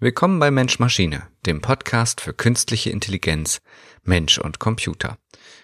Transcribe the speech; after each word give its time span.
Willkommen 0.00 0.38
bei 0.38 0.52
Mensch 0.52 0.78
Maschine, 0.78 1.26
dem 1.44 1.60
Podcast 1.60 2.20
für 2.20 2.32
künstliche 2.32 2.90
Intelligenz, 2.90 3.60
Mensch 4.04 4.38
und 4.38 4.60
Computer. 4.60 5.18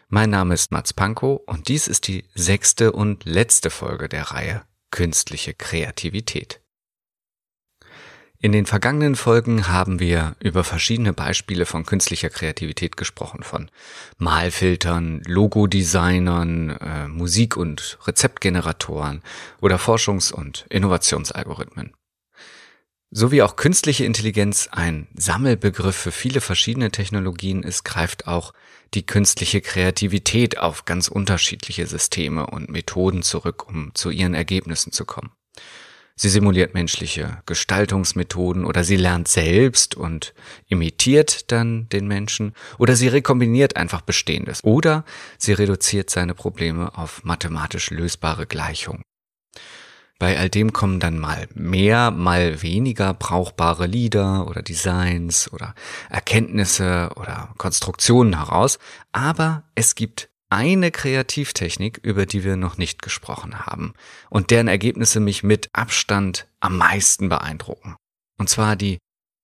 Mein 0.08 0.30
Name 0.30 0.54
ist 0.54 0.72
Mats 0.72 0.92
Pankow 0.92 1.40
und 1.46 1.68
dies 1.68 1.86
ist 1.86 2.08
die 2.08 2.24
sechste 2.34 2.90
und 2.90 3.24
letzte 3.26 3.70
Folge 3.70 4.08
der 4.08 4.32
Reihe 4.32 4.62
Künstliche 4.90 5.54
Kreativität. 5.54 6.60
In 8.40 8.50
den 8.50 8.66
vergangenen 8.66 9.14
Folgen 9.14 9.68
haben 9.68 10.00
wir 10.00 10.34
über 10.40 10.64
verschiedene 10.64 11.12
Beispiele 11.12 11.64
von 11.64 11.86
künstlicher 11.86 12.28
Kreativität 12.28 12.96
gesprochen, 12.96 13.44
von 13.44 13.70
Malfiltern, 14.18 15.22
Logodesignern, 15.28 16.70
äh, 16.70 17.06
Musik- 17.06 17.56
und 17.56 18.00
Rezeptgeneratoren 18.04 19.22
oder 19.60 19.76
Forschungs- 19.76 20.32
und 20.32 20.66
Innovationsalgorithmen. 20.70 21.94
So 23.16 23.30
wie 23.30 23.42
auch 23.42 23.54
künstliche 23.54 24.04
Intelligenz 24.04 24.68
ein 24.72 25.06
Sammelbegriff 25.14 25.94
für 25.94 26.10
viele 26.10 26.40
verschiedene 26.40 26.90
Technologien 26.90 27.62
ist, 27.62 27.84
greift 27.84 28.26
auch 28.26 28.52
die 28.92 29.06
künstliche 29.06 29.60
Kreativität 29.60 30.58
auf 30.58 30.84
ganz 30.84 31.06
unterschiedliche 31.06 31.86
Systeme 31.86 32.48
und 32.48 32.70
Methoden 32.70 33.22
zurück, 33.22 33.68
um 33.68 33.94
zu 33.94 34.10
ihren 34.10 34.34
Ergebnissen 34.34 34.90
zu 34.90 35.04
kommen. 35.04 35.30
Sie 36.16 36.28
simuliert 36.28 36.74
menschliche 36.74 37.38
Gestaltungsmethoden 37.46 38.64
oder 38.64 38.82
sie 38.82 38.96
lernt 38.96 39.28
selbst 39.28 39.94
und 39.94 40.34
imitiert 40.66 41.52
dann 41.52 41.88
den 41.90 42.08
Menschen 42.08 42.52
oder 42.78 42.96
sie 42.96 43.06
rekombiniert 43.06 43.76
einfach 43.76 44.00
Bestehendes 44.00 44.64
oder 44.64 45.04
sie 45.38 45.52
reduziert 45.52 46.10
seine 46.10 46.34
Probleme 46.34 46.98
auf 46.98 47.22
mathematisch 47.22 47.90
lösbare 47.90 48.48
Gleichungen. 48.48 49.04
Bei 50.18 50.38
all 50.38 50.48
dem 50.48 50.72
kommen 50.72 51.00
dann 51.00 51.18
mal 51.18 51.48
mehr, 51.54 52.10
mal 52.10 52.62
weniger 52.62 53.14
brauchbare 53.14 53.86
Lieder 53.86 54.46
oder 54.46 54.62
Designs 54.62 55.52
oder 55.52 55.74
Erkenntnisse 56.08 57.10
oder 57.16 57.52
Konstruktionen 57.58 58.36
heraus. 58.36 58.78
Aber 59.12 59.64
es 59.74 59.94
gibt 59.94 60.30
eine 60.50 60.92
Kreativtechnik, 60.92 61.98
über 62.02 62.26
die 62.26 62.44
wir 62.44 62.56
noch 62.56 62.78
nicht 62.78 63.02
gesprochen 63.02 63.66
haben 63.66 63.94
und 64.30 64.50
deren 64.50 64.68
Ergebnisse 64.68 65.18
mich 65.18 65.42
mit 65.42 65.68
Abstand 65.72 66.46
am 66.60 66.76
meisten 66.76 67.28
beeindrucken. 67.28 67.96
Und 68.38 68.48
zwar 68.48 68.76
die 68.76 68.98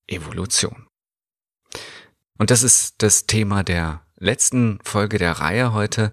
Evolution. 0.06 0.86
Und 2.38 2.50
das 2.50 2.62
ist 2.62 2.94
das 2.98 3.26
Thema 3.26 3.64
der 3.64 4.02
letzten 4.18 4.78
Folge 4.84 5.18
der 5.18 5.32
Reihe 5.32 5.72
heute. 5.72 6.12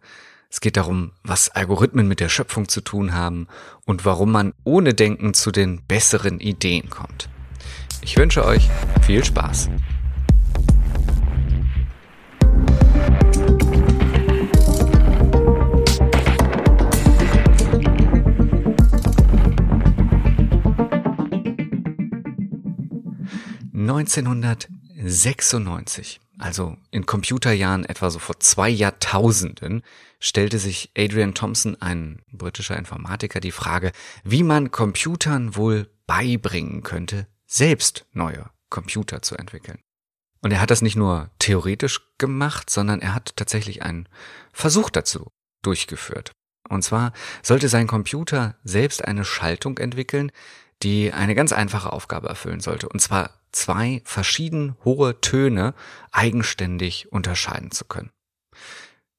Es 0.50 0.62
geht 0.62 0.78
darum, 0.78 1.12
was 1.24 1.50
Algorithmen 1.50 2.08
mit 2.08 2.22
der 2.22 2.30
Schöpfung 2.30 2.70
zu 2.70 2.80
tun 2.82 3.14
haben 3.14 3.48
und 3.86 4.06
warum 4.06 4.32
man 4.32 4.54
ohne 4.64 4.94
Denken 4.94 5.34
zu 5.34 5.52
den 5.52 5.82
besseren 5.84 6.40
Ideen 6.40 6.90
kommt. 6.90 7.28
Ich 8.02 8.16
wünsche 8.18 8.46
euch 8.46 8.70
viel 9.06 9.26
Spaß. 9.26 9.70
Neunzehnhundertsechsundneunzig 23.74 26.22
also 26.40 26.78
in 26.92 27.06
Computerjahren 27.06 27.86
etwa 27.86 28.10
so 28.10 28.20
vor 28.20 28.40
zwei 28.40 28.70
Jahrtausenden, 28.70 29.84
stellte 30.20 30.60
sich 30.60 30.92
Adrian 30.98 31.34
Thompson, 31.34 31.82
ein 31.82 32.22
britischer 32.32 32.78
Informatiker, 32.78 33.40
die 33.40 33.52
Frage, 33.52 33.92
wie 34.24 34.44
man 34.44 34.72
Computern 34.72 35.56
wohl 35.56 35.90
beibringen 36.06 36.84
könnte, 36.84 37.28
selbst 37.46 38.06
neue 38.14 38.50
Computer 38.70 39.22
zu 39.22 39.36
entwickeln. 39.36 39.80
Und 40.42 40.52
er 40.52 40.62
hat 40.62 40.72
das 40.72 40.82
nicht 40.82 40.96
nur 40.96 41.32
theoretisch 41.40 42.02
gemacht, 42.18 42.70
sondern 42.70 43.02
er 43.02 43.16
hat 43.16 43.36
tatsächlich 43.36 43.82
einen 43.84 44.08
Versuch 44.54 44.90
dazu 44.90 45.28
durchgeführt. 45.64 46.32
Und 46.70 46.84
zwar 46.84 47.14
sollte 47.42 47.70
sein 47.70 47.88
Computer 47.88 48.56
selbst 48.64 49.04
eine 49.04 49.26
Schaltung 49.26 49.78
entwickeln, 49.78 50.32
die 50.84 51.12
eine 51.12 51.34
ganz 51.34 51.54
einfache 51.54 51.92
Aufgabe 51.92 52.28
erfüllen 52.28 52.60
sollte. 52.60 52.88
Und 52.90 53.00
zwar 53.00 53.32
zwei 53.58 54.02
verschieden 54.06 54.76
hohe 54.86 55.20
Töne 55.22 55.74
eigenständig 56.12 57.12
unterscheiden 57.12 57.72
zu 57.72 57.86
können. 57.86 58.12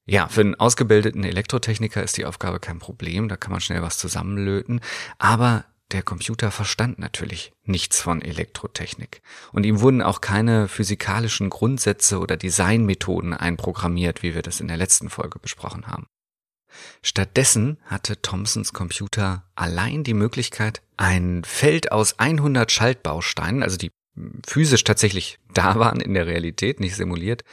Ja, 0.06 0.28
für 0.28 0.40
einen 0.40 0.54
ausgebildeten 0.54 1.24
Elektrotechniker 1.24 2.02
ist 2.02 2.16
die 2.16 2.24
Aufgabe 2.24 2.60
kein 2.60 2.78
Problem, 2.78 3.28
da 3.28 3.36
kann 3.36 3.52
man 3.52 3.60
schnell 3.60 3.82
was 3.82 3.98
zusammenlöten, 3.98 4.80
aber 5.18 5.66
der 5.90 6.02
Computer 6.02 6.50
verstand 6.50 6.98
natürlich 6.98 7.52
nichts 7.64 8.00
von 8.00 8.22
Elektrotechnik 8.22 9.22
und 9.52 9.64
ihm 9.64 9.80
wurden 9.80 10.02
auch 10.02 10.20
keine 10.20 10.68
physikalischen 10.68 11.50
Grundsätze 11.50 12.18
oder 12.20 12.36
Designmethoden 12.36 13.34
einprogrammiert, 13.34 14.22
wie 14.22 14.34
wir 14.34 14.42
das 14.42 14.60
in 14.60 14.68
der 14.68 14.76
letzten 14.76 15.10
Folge 15.10 15.38
besprochen 15.38 15.86
haben. 15.86 16.06
Stattdessen 17.02 17.78
hatte 17.84 18.20
Thomsons 18.20 18.72
Computer 18.72 19.44
allein 19.54 20.04
die 20.04 20.14
Möglichkeit, 20.14 20.82
ein 20.96 21.42
Feld 21.44 21.92
aus 21.92 22.18
100 22.18 22.70
Schaltbausteinen, 22.70 23.62
also 23.62 23.76
die 23.76 23.90
physisch 24.46 24.84
tatsächlich 24.84 25.38
da 25.52 25.78
waren 25.78 26.00
in 26.00 26.14
der 26.14 26.26
Realität, 26.26 26.80
nicht 26.80 26.96
simuliert, 26.96 27.44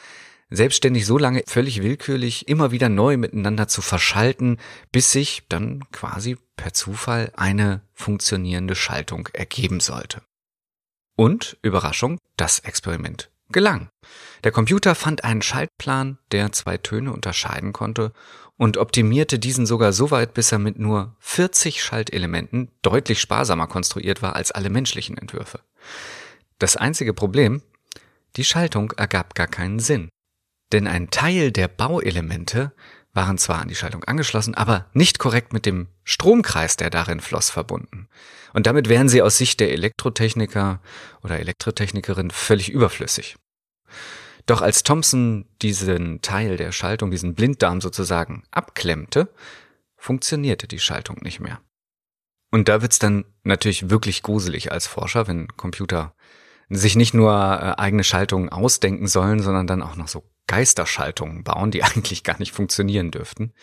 selbstständig 0.50 1.06
so 1.06 1.18
lange 1.18 1.44
völlig 1.48 1.82
willkürlich 1.82 2.48
immer 2.48 2.72
wieder 2.72 2.90
neu 2.90 3.18
miteinander 3.18 3.68
zu 3.68 3.82
verschalten, 3.82 4.58
bis 4.92 5.12
sich 5.12 5.44
dann 5.50 5.84
quasi 5.92 6.38
per 6.56 6.74
Zufall 6.74 7.32
eine 7.36 7.82
funktionierende 7.94 8.76
Schaltung 8.76 9.28
ergeben 9.34 9.80
sollte. 9.80 10.22
Und, 11.16 11.58
Überraschung, 11.62 12.20
das 12.38 12.60
Experiment 12.60 13.30
gelang. 13.50 13.90
Der 14.44 14.52
Computer 14.52 14.96
fand 14.96 15.24
einen 15.24 15.42
Schaltplan, 15.42 16.18
der 16.32 16.52
zwei 16.52 16.78
Töne 16.78 17.14
unterscheiden 17.14 17.74
konnte 17.74 18.12
und 18.58 18.78
optimierte 18.78 19.40
diesen 19.40 19.66
sogar 19.66 19.94
so 19.94 20.12
weit, 20.12 20.34
bis 20.34 20.52
er 20.52 20.60
mit 20.60 20.80
nur 20.80 21.16
40 21.20 21.84
Schaltelementen 21.84 22.72
deutlich 22.82 23.20
sparsamer 23.20 23.68
konstruiert 23.68 24.22
war 24.22 24.36
als 24.36 24.52
alle 24.52 24.70
menschlichen 24.70 25.18
Entwürfe. 25.18 25.60
Das 26.60 26.78
einzige 26.78 27.14
Problem, 27.14 27.62
die 28.38 28.46
Schaltung 28.46 28.92
ergab 28.92 29.36
gar 29.36 29.48
keinen 29.48 29.80
Sinn. 29.80 30.10
Denn 30.72 30.88
ein 30.88 31.10
Teil 31.10 31.52
der 31.52 31.68
Bauelemente 31.68 32.74
waren 33.14 33.38
zwar 33.38 33.62
an 33.62 33.68
die 33.68 33.76
Schaltung 33.76 34.04
angeschlossen, 34.04 34.56
aber 34.56 34.90
nicht 34.94 35.20
korrekt 35.20 35.54
mit 35.54 35.66
dem 35.66 35.88
Stromkreis, 36.04 36.76
der 36.76 36.90
darin 36.90 37.22
floss, 37.22 37.50
verbunden. 37.50 38.10
Und 38.54 38.68
damit 38.68 38.90
wären 38.90 39.10
sie 39.10 39.22
aus 39.22 39.38
Sicht 39.38 39.60
der 39.60 39.72
Elektrotechniker 39.72 40.82
oder 41.24 41.40
Elektrotechnikerin 41.40 42.32
völlig 42.32 42.70
überflüssig. 42.70 43.38
Doch 44.46 44.62
als 44.62 44.84
Thompson 44.84 45.46
diesen 45.62 46.22
Teil 46.22 46.58
der 46.58 46.72
Schaltung, 46.72 47.10
diesen 47.10 47.36
Blinddarm 47.36 47.82
sozusagen 47.82 48.44
abklemmte, 48.52 49.34
funktionierte 49.98 50.68
die 50.68 50.80
Schaltung 50.80 51.18
nicht 51.22 51.40
mehr. 51.40 51.62
Und 52.52 52.70
da 52.70 52.82
wird's 52.82 53.00
dann 53.00 53.26
natürlich 53.44 53.90
wirklich 53.90 54.24
gruselig 54.24 54.72
als 54.72 54.88
Forscher, 54.88 55.28
wenn 55.28 55.48
Computer 55.48 56.16
sich 56.70 56.96
nicht 56.96 57.14
nur 57.14 57.32
äh, 57.32 57.80
eigene 57.80 58.04
Schaltungen 58.04 58.50
ausdenken 58.50 59.08
sollen, 59.08 59.42
sondern 59.42 59.68
dann 59.68 59.82
auch 59.82 59.96
noch 59.96 60.08
so 60.08 60.24
Geisterschaltungen 60.48 61.44
bauen, 61.44 61.72
die 61.72 61.84
eigentlich 61.84 62.24
gar 62.24 62.40
nicht 62.40 62.54
funktionieren 62.54 63.12
dürften. 63.12 63.54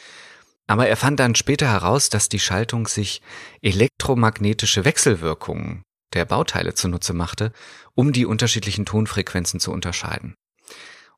Aber 0.67 0.87
er 0.87 0.97
fand 0.97 1.19
dann 1.21 1.35
später 1.35 1.69
heraus, 1.69 2.09
dass 2.09 2.29
die 2.29 2.39
Schaltung 2.39 2.87
sich 2.87 3.21
elektromagnetische 3.61 4.85
Wechselwirkungen 4.85 5.83
der 6.13 6.25
Bauteile 6.25 6.75
zunutze 6.75 7.13
machte, 7.13 7.53
um 7.95 8.13
die 8.13 8.27
unterschiedlichen 8.27 8.87
Tonfrequenzen 8.87 9.61
zu 9.61 9.73
unterscheiden. 9.73 10.35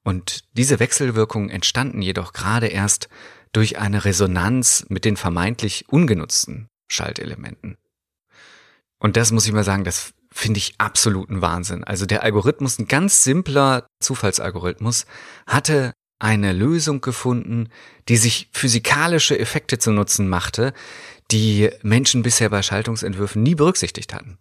Und 0.02 0.44
diese 0.52 0.80
Wechselwirkungen 0.80 1.50
entstanden 1.50 2.02
jedoch 2.02 2.32
gerade 2.32 2.68
erst 2.68 3.08
durch 3.52 3.78
eine 3.78 4.04
Resonanz 4.04 4.86
mit 4.88 5.04
den 5.04 5.16
vermeintlich 5.16 5.88
ungenutzten 5.88 6.68
Schaltelementen. 6.88 7.76
Und 8.98 9.16
das 9.16 9.32
muss 9.32 9.46
ich 9.46 9.52
mal 9.52 9.64
sagen, 9.64 9.84
das 9.84 10.12
finde 10.34 10.58
ich 10.58 10.74
absoluten 10.78 11.40
Wahnsinn. 11.42 11.84
Also 11.84 12.06
der 12.06 12.24
Algorithmus, 12.24 12.78
ein 12.78 12.88
ganz 12.88 13.22
simpler 13.22 13.86
Zufallsalgorithmus, 14.00 15.06
hatte 15.46 15.92
eine 16.18 16.52
Lösung 16.52 17.00
gefunden, 17.00 17.68
die 18.08 18.16
sich 18.16 18.48
physikalische 18.52 19.38
Effekte 19.38 19.78
zu 19.78 19.92
nutzen 19.92 20.28
machte, 20.28 20.72
die 21.30 21.70
Menschen 21.82 22.22
bisher 22.22 22.50
bei 22.50 22.62
Schaltungsentwürfen 22.62 23.42
nie 23.44 23.54
berücksichtigt 23.54 24.12
hatten. 24.12 24.38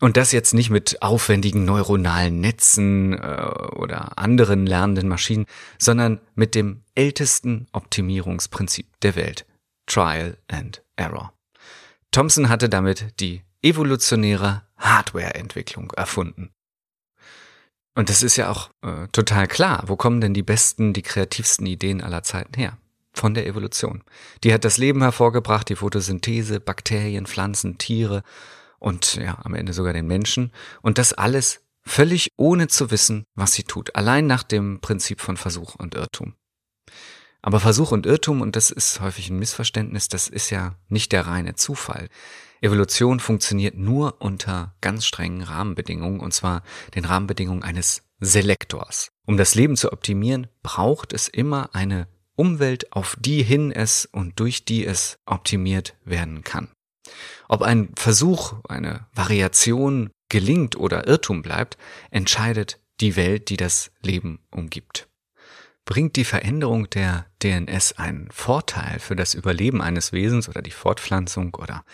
Und 0.00 0.16
das 0.16 0.32
jetzt 0.32 0.54
nicht 0.54 0.70
mit 0.70 1.00
aufwendigen 1.02 1.64
neuronalen 1.64 2.40
Netzen 2.40 3.12
äh, 3.12 3.42
oder 3.76 4.18
anderen 4.18 4.66
lernenden 4.66 5.06
Maschinen, 5.06 5.46
sondern 5.78 6.20
mit 6.34 6.56
dem 6.56 6.82
ältesten 6.96 7.68
Optimierungsprinzip 7.72 8.86
der 9.02 9.14
Welt. 9.14 9.46
Trial 9.86 10.36
and 10.48 10.82
Error. 10.96 11.32
Thompson 12.10 12.48
hatte 12.48 12.68
damit 12.68 13.20
die 13.20 13.42
evolutionäre 13.62 14.62
Hardware-Entwicklung 14.76 15.92
erfunden. 15.92 16.52
Und 17.94 18.08
das 18.08 18.22
ist 18.22 18.36
ja 18.36 18.50
auch 18.50 18.70
äh, 18.82 19.06
total 19.12 19.46
klar. 19.46 19.84
Wo 19.86 19.96
kommen 19.96 20.20
denn 20.20 20.34
die 20.34 20.42
besten, 20.42 20.92
die 20.92 21.02
kreativsten 21.02 21.66
Ideen 21.66 22.00
aller 22.00 22.22
Zeiten 22.22 22.54
her? 22.54 22.78
Von 23.14 23.34
der 23.34 23.46
Evolution. 23.46 24.02
Die 24.42 24.54
hat 24.54 24.64
das 24.64 24.78
Leben 24.78 25.02
hervorgebracht, 25.02 25.68
die 25.68 25.76
Photosynthese, 25.76 26.60
Bakterien, 26.60 27.26
Pflanzen, 27.26 27.76
Tiere 27.76 28.22
und 28.78 29.16
ja, 29.16 29.38
am 29.44 29.54
Ende 29.54 29.74
sogar 29.74 29.92
den 29.92 30.06
Menschen. 30.06 30.50
Und 30.80 30.96
das 30.96 31.12
alles 31.12 31.60
völlig 31.82 32.32
ohne 32.38 32.68
zu 32.68 32.90
wissen, 32.90 33.26
was 33.34 33.52
sie 33.52 33.64
tut, 33.64 33.94
allein 33.96 34.26
nach 34.26 34.42
dem 34.42 34.80
Prinzip 34.80 35.20
von 35.20 35.36
Versuch 35.36 35.74
und 35.74 35.94
Irrtum. 35.94 36.34
Aber 37.42 37.60
Versuch 37.60 37.90
und 37.90 38.06
Irrtum, 38.06 38.40
und 38.40 38.56
das 38.56 38.70
ist 38.70 39.00
häufig 39.00 39.28
ein 39.28 39.38
Missverständnis, 39.38 40.08
das 40.08 40.28
ist 40.28 40.50
ja 40.50 40.76
nicht 40.88 41.12
der 41.12 41.26
reine 41.26 41.54
Zufall. 41.54 42.08
Evolution 42.62 43.18
funktioniert 43.18 43.76
nur 43.76 44.20
unter 44.20 44.74
ganz 44.80 45.04
strengen 45.04 45.42
Rahmenbedingungen, 45.42 46.20
und 46.20 46.32
zwar 46.32 46.62
den 46.94 47.04
Rahmenbedingungen 47.04 47.64
eines 47.64 48.04
Selektors. 48.20 49.10
Um 49.26 49.36
das 49.36 49.56
Leben 49.56 49.76
zu 49.76 49.92
optimieren, 49.92 50.46
braucht 50.62 51.12
es 51.12 51.26
immer 51.26 51.74
eine 51.74 52.06
Umwelt, 52.36 52.92
auf 52.92 53.16
die 53.18 53.42
hin 53.42 53.72
es 53.72 54.06
und 54.06 54.38
durch 54.38 54.64
die 54.64 54.86
es 54.86 55.18
optimiert 55.26 55.96
werden 56.04 56.44
kann. 56.44 56.68
Ob 57.48 57.62
ein 57.62 57.90
Versuch, 57.96 58.54
eine 58.68 59.06
Variation 59.12 60.10
gelingt 60.28 60.76
oder 60.76 61.06
Irrtum 61.06 61.42
bleibt, 61.42 61.76
entscheidet 62.10 62.80
die 63.00 63.16
Welt, 63.16 63.50
die 63.50 63.56
das 63.56 63.90
Leben 64.02 64.38
umgibt. 64.50 65.08
Bringt 65.84 66.14
die 66.14 66.24
Veränderung 66.24 66.88
der 66.90 67.26
DNS 67.42 67.94
einen 67.98 68.30
Vorteil 68.30 69.00
für 69.00 69.16
das 69.16 69.34
Überleben 69.34 69.82
eines 69.82 70.12
Wesens 70.12 70.48
oder 70.48 70.62
die 70.62 70.70
Fortpflanzung 70.70 71.54
oder 71.56 71.84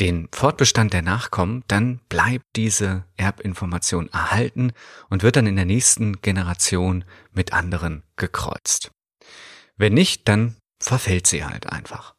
den 0.00 0.28
Fortbestand 0.32 0.92
der 0.92 1.02
Nachkommen, 1.02 1.64
dann 1.66 1.98
bleibt 2.08 2.44
diese 2.56 3.04
Erbinformation 3.16 4.08
erhalten 4.08 4.72
und 5.10 5.22
wird 5.22 5.36
dann 5.36 5.46
in 5.46 5.56
der 5.56 5.64
nächsten 5.64 6.20
Generation 6.22 7.04
mit 7.32 7.52
anderen 7.52 8.04
gekreuzt. 8.16 8.90
Wenn 9.76 9.94
nicht, 9.94 10.28
dann 10.28 10.56
verfällt 10.80 11.26
sie 11.26 11.44
halt 11.44 11.66
einfach. 11.66 12.14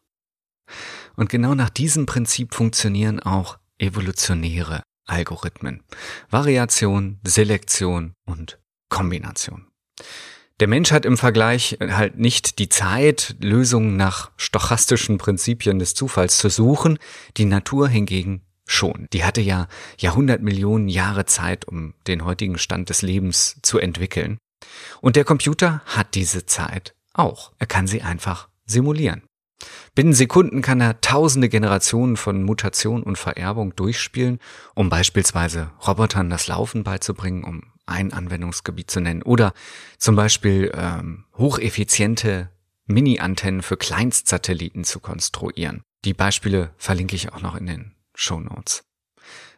Und 1.16 1.30
genau 1.30 1.56
nach 1.56 1.70
diesem 1.70 2.06
Prinzip 2.06 2.54
funktionieren 2.54 3.20
auch 3.20 3.58
evolutionäre 3.78 4.84
Algorithmen. 5.06 5.84
Variation, 6.30 7.20
Selektion 7.24 8.14
und 8.26 8.60
Kombination. 8.90 9.69
Der 10.60 10.68
Mensch 10.68 10.92
hat 10.92 11.06
im 11.06 11.18
Vergleich 11.18 11.78
halt 11.80 12.20
nicht 12.20 12.60
die 12.60 12.68
Zeit, 12.68 13.38
Lösungen 13.40 13.96
nach 13.96 14.32
stochastischen 14.36 15.18
Prinzipien 15.18 15.80
des 15.80 15.94
Zufalls 15.94 16.38
zu 16.38 16.50
suchen, 16.50 17.00
die 17.38 17.46
Natur 17.46 17.88
hingegen 17.88 18.42
schon. 18.66 19.08
Die 19.14 19.24
hatte 19.24 19.40
ja 19.40 19.68
Jahrhundert 19.98 20.42
Millionen 20.42 20.90
Jahre 20.90 21.26
Zeit, 21.26 21.66
um 21.66 21.94
den 22.08 22.26
heutigen 22.26 22.58
Stand 22.58 22.90
des 22.90 23.02
Lebens 23.02 23.58
zu 23.62 23.80
entwickeln. 23.80 24.38
Und 25.00 25.16
der 25.16 25.24
Computer 25.24 25.82
hat 25.86 26.14
diese 26.16 26.46
Zeit 26.46 26.94
auch. 27.14 27.54
Er 27.58 27.68
kann 27.68 27.88
sie 27.88 28.02
einfach 28.02 28.50
simulieren. 28.66 29.24
Binnen 29.96 30.14
Sekunden 30.14 30.62
kann 30.62 30.82
er 30.82 31.00
tausende 31.00 31.48
Generationen 31.50 32.18
von 32.18 32.44
Mutation 32.44 33.04
und 33.04 33.18
Vererbung 33.18 33.76
durchspielen, 33.76 34.40
um 34.76 34.90
beispielsweise 34.90 35.72
Robotern 35.88 36.30
das 36.30 36.48
Laufen 36.48 36.84
beizubringen, 36.84 37.44
um 37.44 37.64
ein 37.90 38.14
Anwendungsgebiet 38.14 38.90
zu 38.90 39.00
nennen. 39.00 39.24
Oder 39.24 39.54
zum 39.98 40.16
Beispiel 40.16 40.72
ähm, 40.74 41.26
hocheffiziente 41.38 42.50
Mini-Antennen 42.86 43.62
für 43.62 43.78
Kleinstsatelliten 43.78 44.84
zu 44.84 45.00
konstruieren. 45.00 45.84
Die 46.06 46.14
Beispiele 46.14 46.72
verlinke 46.78 47.16
ich 47.16 47.32
auch 47.34 47.42
noch 47.42 47.56
in 47.56 47.68
den 47.68 47.96
Show 48.16 48.40
Notes. 48.40 48.84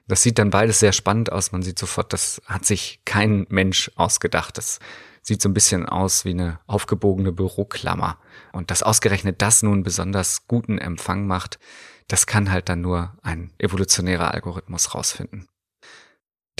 Das 0.07 0.21
sieht 0.21 0.39
dann 0.39 0.49
beides 0.49 0.79
sehr 0.79 0.91
spannend 0.91 1.31
aus. 1.31 1.51
Man 1.51 1.61
sieht 1.61 1.79
sofort, 1.79 2.11
das 2.11 2.41
hat 2.45 2.65
sich 2.65 2.99
kein 3.05 3.45
Mensch 3.49 3.91
ausgedacht. 3.95 4.57
Das 4.57 4.79
sieht 5.21 5.41
so 5.41 5.47
ein 5.47 5.53
bisschen 5.53 5.85
aus 5.85 6.25
wie 6.25 6.31
eine 6.31 6.59
aufgebogene 6.67 7.31
Büroklammer. 7.31 8.17
Und 8.51 8.71
dass 8.71 8.83
ausgerechnet 8.83 9.41
das 9.41 9.63
nun 9.63 9.83
besonders 9.83 10.47
guten 10.47 10.77
Empfang 10.77 11.27
macht, 11.27 11.59
das 12.07 12.25
kann 12.25 12.51
halt 12.51 12.67
dann 12.67 12.81
nur 12.81 13.13
ein 13.21 13.53
evolutionärer 13.57 14.33
Algorithmus 14.33 14.93
rausfinden. 14.93 15.47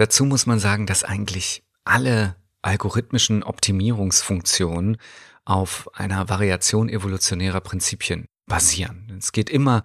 Dazu 0.02 0.26
muss 0.26 0.48
man 0.48 0.58
sagen, 0.58 0.88
dass 0.88 1.04
eigentlich 1.04 1.62
alle 1.84 2.36
algorithmischen 2.64 3.44
Optimierungsfunktionen 3.44 4.98
auf 5.46 5.94
einer 5.94 6.28
Variation 6.28 6.90
evolutionärer 6.90 7.62
Prinzipien 7.62 8.26
basieren. 8.48 9.16
Es 9.20 9.32
geht 9.32 9.52
immer 9.52 9.84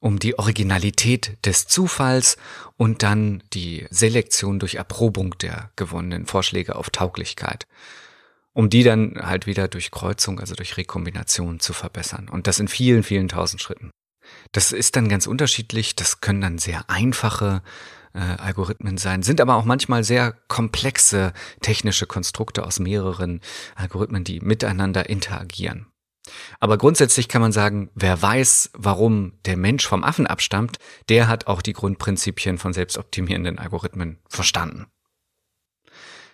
um 0.00 0.18
die 0.18 0.38
Originalität 0.38 1.36
des 1.44 1.66
Zufalls 1.66 2.38
und 2.78 3.02
dann 3.02 3.42
die 3.52 3.86
Selektion 3.90 4.58
durch 4.58 4.76
Erprobung 4.76 5.36
der 5.36 5.70
gewonnenen 5.76 6.24
Vorschläge 6.24 6.74
auf 6.74 6.88
Tauglichkeit, 6.88 7.66
um 8.54 8.70
die 8.70 8.84
dann 8.84 9.18
halt 9.20 9.46
wieder 9.46 9.68
durch 9.68 9.90
Kreuzung, 9.90 10.40
also 10.40 10.54
durch 10.54 10.78
Rekombination 10.78 11.60
zu 11.60 11.74
verbessern. 11.74 12.30
Und 12.30 12.46
das 12.46 12.58
in 12.58 12.68
vielen, 12.68 13.02
vielen 13.02 13.28
tausend 13.28 13.60
Schritten. 13.60 13.90
Das 14.52 14.72
ist 14.72 14.96
dann 14.96 15.10
ganz 15.10 15.26
unterschiedlich. 15.26 15.94
Das 15.94 16.22
können 16.22 16.40
dann 16.40 16.56
sehr 16.56 16.88
einfache 16.88 17.62
äh, 18.14 18.18
Algorithmen 18.18 18.98
sein, 18.98 19.22
sind 19.22 19.40
aber 19.40 19.56
auch 19.56 19.64
manchmal 19.64 20.04
sehr 20.04 20.34
komplexe 20.48 21.32
technische 21.60 22.06
Konstrukte 22.06 22.64
aus 22.64 22.80
mehreren 22.80 23.40
Algorithmen, 23.74 24.24
die 24.24 24.40
miteinander 24.40 25.08
interagieren. 25.08 25.86
Aber 26.60 26.78
grundsätzlich 26.78 27.28
kann 27.28 27.42
man 27.42 27.52
sagen, 27.52 27.90
wer 27.94 28.20
weiß, 28.20 28.70
warum 28.74 29.32
der 29.44 29.56
Mensch 29.56 29.86
vom 29.86 30.04
Affen 30.04 30.26
abstammt, 30.26 30.78
der 31.08 31.28
hat 31.28 31.46
auch 31.46 31.62
die 31.62 31.72
Grundprinzipien 31.72 32.58
von 32.58 32.72
selbstoptimierenden 32.72 33.58
Algorithmen 33.58 34.18
verstanden. 34.28 34.86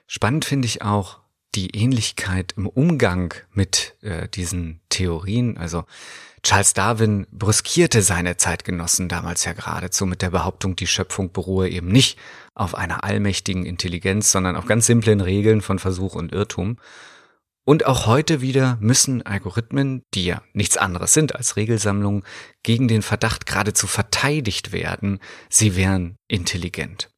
Spannend 0.07 0.45
finde 0.45 0.67
ich 0.67 0.83
auch 0.83 1.21
die 1.55 1.77
Ähnlichkeit 1.77 2.55
im 2.57 2.67
Umgang 2.67 3.35
mit 3.53 3.97
äh, 4.03 4.29
diesen 4.29 4.81
Theorien. 4.89 5.57
Also 5.57 5.85
Charles 6.43 6.75
Darwin 6.75 7.27
brüskierte 7.31 8.03
seine 8.03 8.37
Zeitgenossen 8.37 9.09
damals 9.09 9.45
ja 9.45 9.55
geradezu 9.55 10.05
mit 10.05 10.21
der 10.21 10.31
Behauptung, 10.31 10.77
die 10.77 10.87
Schöpfung 10.87 11.33
beruhe 11.33 11.69
eben 11.69 11.89
nicht 11.89 12.19
auf 12.55 12.75
einer 12.75 13.03
allmächtigen 13.03 13.65
Intelligenz, 13.65 14.31
sondern 14.31 14.57
auf 14.57 14.67
ganz 14.67 14.87
simplen 14.87 15.21
Regeln 15.21 15.63
von 15.63 15.79
Versuch 15.79 16.15
und 16.15 16.33
Irrtum. 16.33 16.79
Und 17.65 17.87
auch 17.87 18.05
heute 18.05 18.43
wieder 18.43 18.77
müssen 18.81 19.25
Algorithmen, 19.25 20.03
die 20.13 20.27
ja 20.27 20.43
nichts 20.53 20.77
anderes 20.77 21.15
sind 21.15 21.35
als 21.35 21.57
Regelsammlungen, 21.57 22.23
gegen 22.63 22.89
den 22.89 23.01
Verdacht 23.01 23.47
geradezu 23.47 23.87
verteidigt 23.87 24.73
werden, 24.73 25.21
sie 25.49 25.77
wären 25.77 26.17
intelligent. 26.29 27.14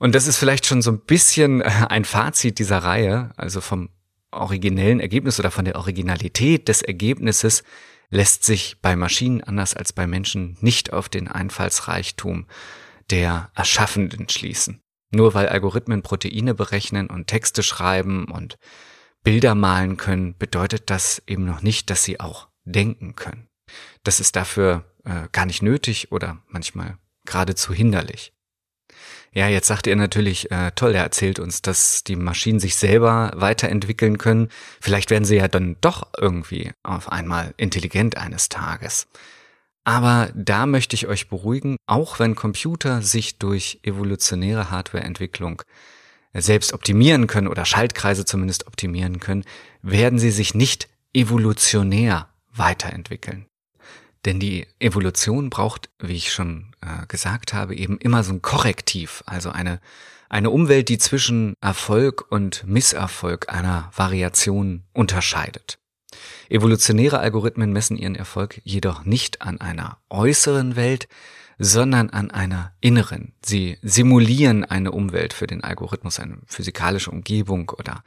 Und 0.00 0.14
das 0.14 0.26
ist 0.26 0.38
vielleicht 0.38 0.64
schon 0.64 0.80
so 0.80 0.90
ein 0.90 1.00
bisschen 1.00 1.60
äh, 1.60 1.86
ein 1.88 2.06
Fazit 2.06 2.58
dieser 2.58 2.78
Reihe, 2.78 3.32
also 3.36 3.60
vom 3.60 3.90
originellen 4.32 4.98
Ergebnis 4.98 5.38
oder 5.38 5.50
von 5.50 5.66
der 5.66 5.76
Originalität 5.76 6.68
des 6.68 6.82
Ergebnisses 6.82 7.62
lässt 8.08 8.44
sich 8.44 8.80
bei 8.80 8.96
Maschinen 8.96 9.42
anders 9.42 9.74
als 9.74 9.92
bei 9.92 10.06
Menschen 10.06 10.56
nicht 10.60 10.92
auf 10.92 11.08
den 11.10 11.28
Einfallsreichtum 11.28 12.46
der 13.10 13.50
Erschaffenden 13.54 14.28
schließen. 14.28 14.80
Nur 15.10 15.34
weil 15.34 15.48
Algorithmen 15.48 16.02
Proteine 16.02 16.54
berechnen 16.54 17.08
und 17.08 17.26
Texte 17.26 17.62
schreiben 17.62 18.24
und 18.24 18.58
Bilder 19.22 19.54
malen 19.54 19.98
können, 19.98 20.34
bedeutet 20.38 20.88
das 20.88 21.22
eben 21.26 21.44
noch 21.44 21.60
nicht, 21.60 21.90
dass 21.90 22.04
sie 22.04 22.20
auch 22.20 22.48
denken 22.64 23.16
können. 23.16 23.48
Das 24.02 24.18
ist 24.18 24.34
dafür 24.34 24.86
äh, 25.04 25.28
gar 25.30 25.44
nicht 25.44 25.60
nötig 25.60 26.10
oder 26.10 26.42
manchmal 26.48 26.96
geradezu 27.26 27.74
hinderlich. 27.74 28.32
Ja, 29.32 29.48
jetzt 29.48 29.68
sagt 29.68 29.86
ihr 29.86 29.94
natürlich, 29.94 30.50
äh, 30.50 30.72
toll, 30.74 30.94
er 30.94 31.04
erzählt 31.04 31.38
uns, 31.38 31.62
dass 31.62 32.02
die 32.02 32.16
Maschinen 32.16 32.58
sich 32.58 32.74
selber 32.74 33.30
weiterentwickeln 33.36 34.18
können. 34.18 34.48
Vielleicht 34.80 35.10
werden 35.10 35.24
sie 35.24 35.36
ja 35.36 35.46
dann 35.46 35.76
doch 35.80 36.08
irgendwie 36.18 36.72
auf 36.82 37.12
einmal 37.12 37.54
intelligent 37.56 38.16
eines 38.16 38.48
Tages. 38.48 39.06
Aber 39.84 40.30
da 40.34 40.66
möchte 40.66 40.94
ich 40.94 41.06
euch 41.06 41.28
beruhigen, 41.28 41.76
auch 41.86 42.18
wenn 42.18 42.34
Computer 42.34 43.02
sich 43.02 43.38
durch 43.38 43.80
evolutionäre 43.82 44.70
Hardwareentwicklung 44.70 45.62
selbst 46.34 46.72
optimieren 46.72 47.26
können 47.26 47.48
oder 47.48 47.64
Schaltkreise 47.64 48.24
zumindest 48.24 48.66
optimieren 48.66 49.20
können, 49.20 49.44
werden 49.82 50.18
sie 50.18 50.30
sich 50.30 50.54
nicht 50.54 50.88
evolutionär 51.14 52.28
weiterentwickeln. 52.52 53.46
Denn 54.24 54.38
die 54.38 54.66
Evolution 54.78 55.48
braucht, 55.50 55.88
wie 55.98 56.16
ich 56.16 56.32
schon 56.32 56.74
äh, 56.82 57.06
gesagt 57.06 57.54
habe, 57.54 57.74
eben 57.74 57.98
immer 57.98 58.22
so 58.22 58.32
ein 58.32 58.42
Korrektiv, 58.42 59.22
also 59.26 59.50
eine, 59.50 59.80
eine 60.28 60.50
Umwelt, 60.50 60.88
die 60.88 60.98
zwischen 60.98 61.54
Erfolg 61.60 62.30
und 62.30 62.66
Misserfolg 62.66 63.52
einer 63.52 63.90
Variation 63.96 64.84
unterscheidet. 64.92 65.78
Evolutionäre 66.48 67.20
Algorithmen 67.20 67.72
messen 67.72 67.96
ihren 67.96 68.16
Erfolg 68.16 68.60
jedoch 68.64 69.04
nicht 69.04 69.40
an 69.42 69.60
einer 69.60 69.98
äußeren 70.10 70.76
Welt, 70.76 71.08
sondern 71.58 72.10
an 72.10 72.30
einer 72.30 72.72
inneren. 72.80 73.34
Sie 73.44 73.78
simulieren 73.82 74.64
eine 74.64 74.92
Umwelt 74.92 75.32
für 75.32 75.46
den 75.46 75.62
Algorithmus, 75.62 76.18
eine 76.18 76.38
physikalische 76.46 77.10
Umgebung 77.10 77.70
oder 77.70 78.02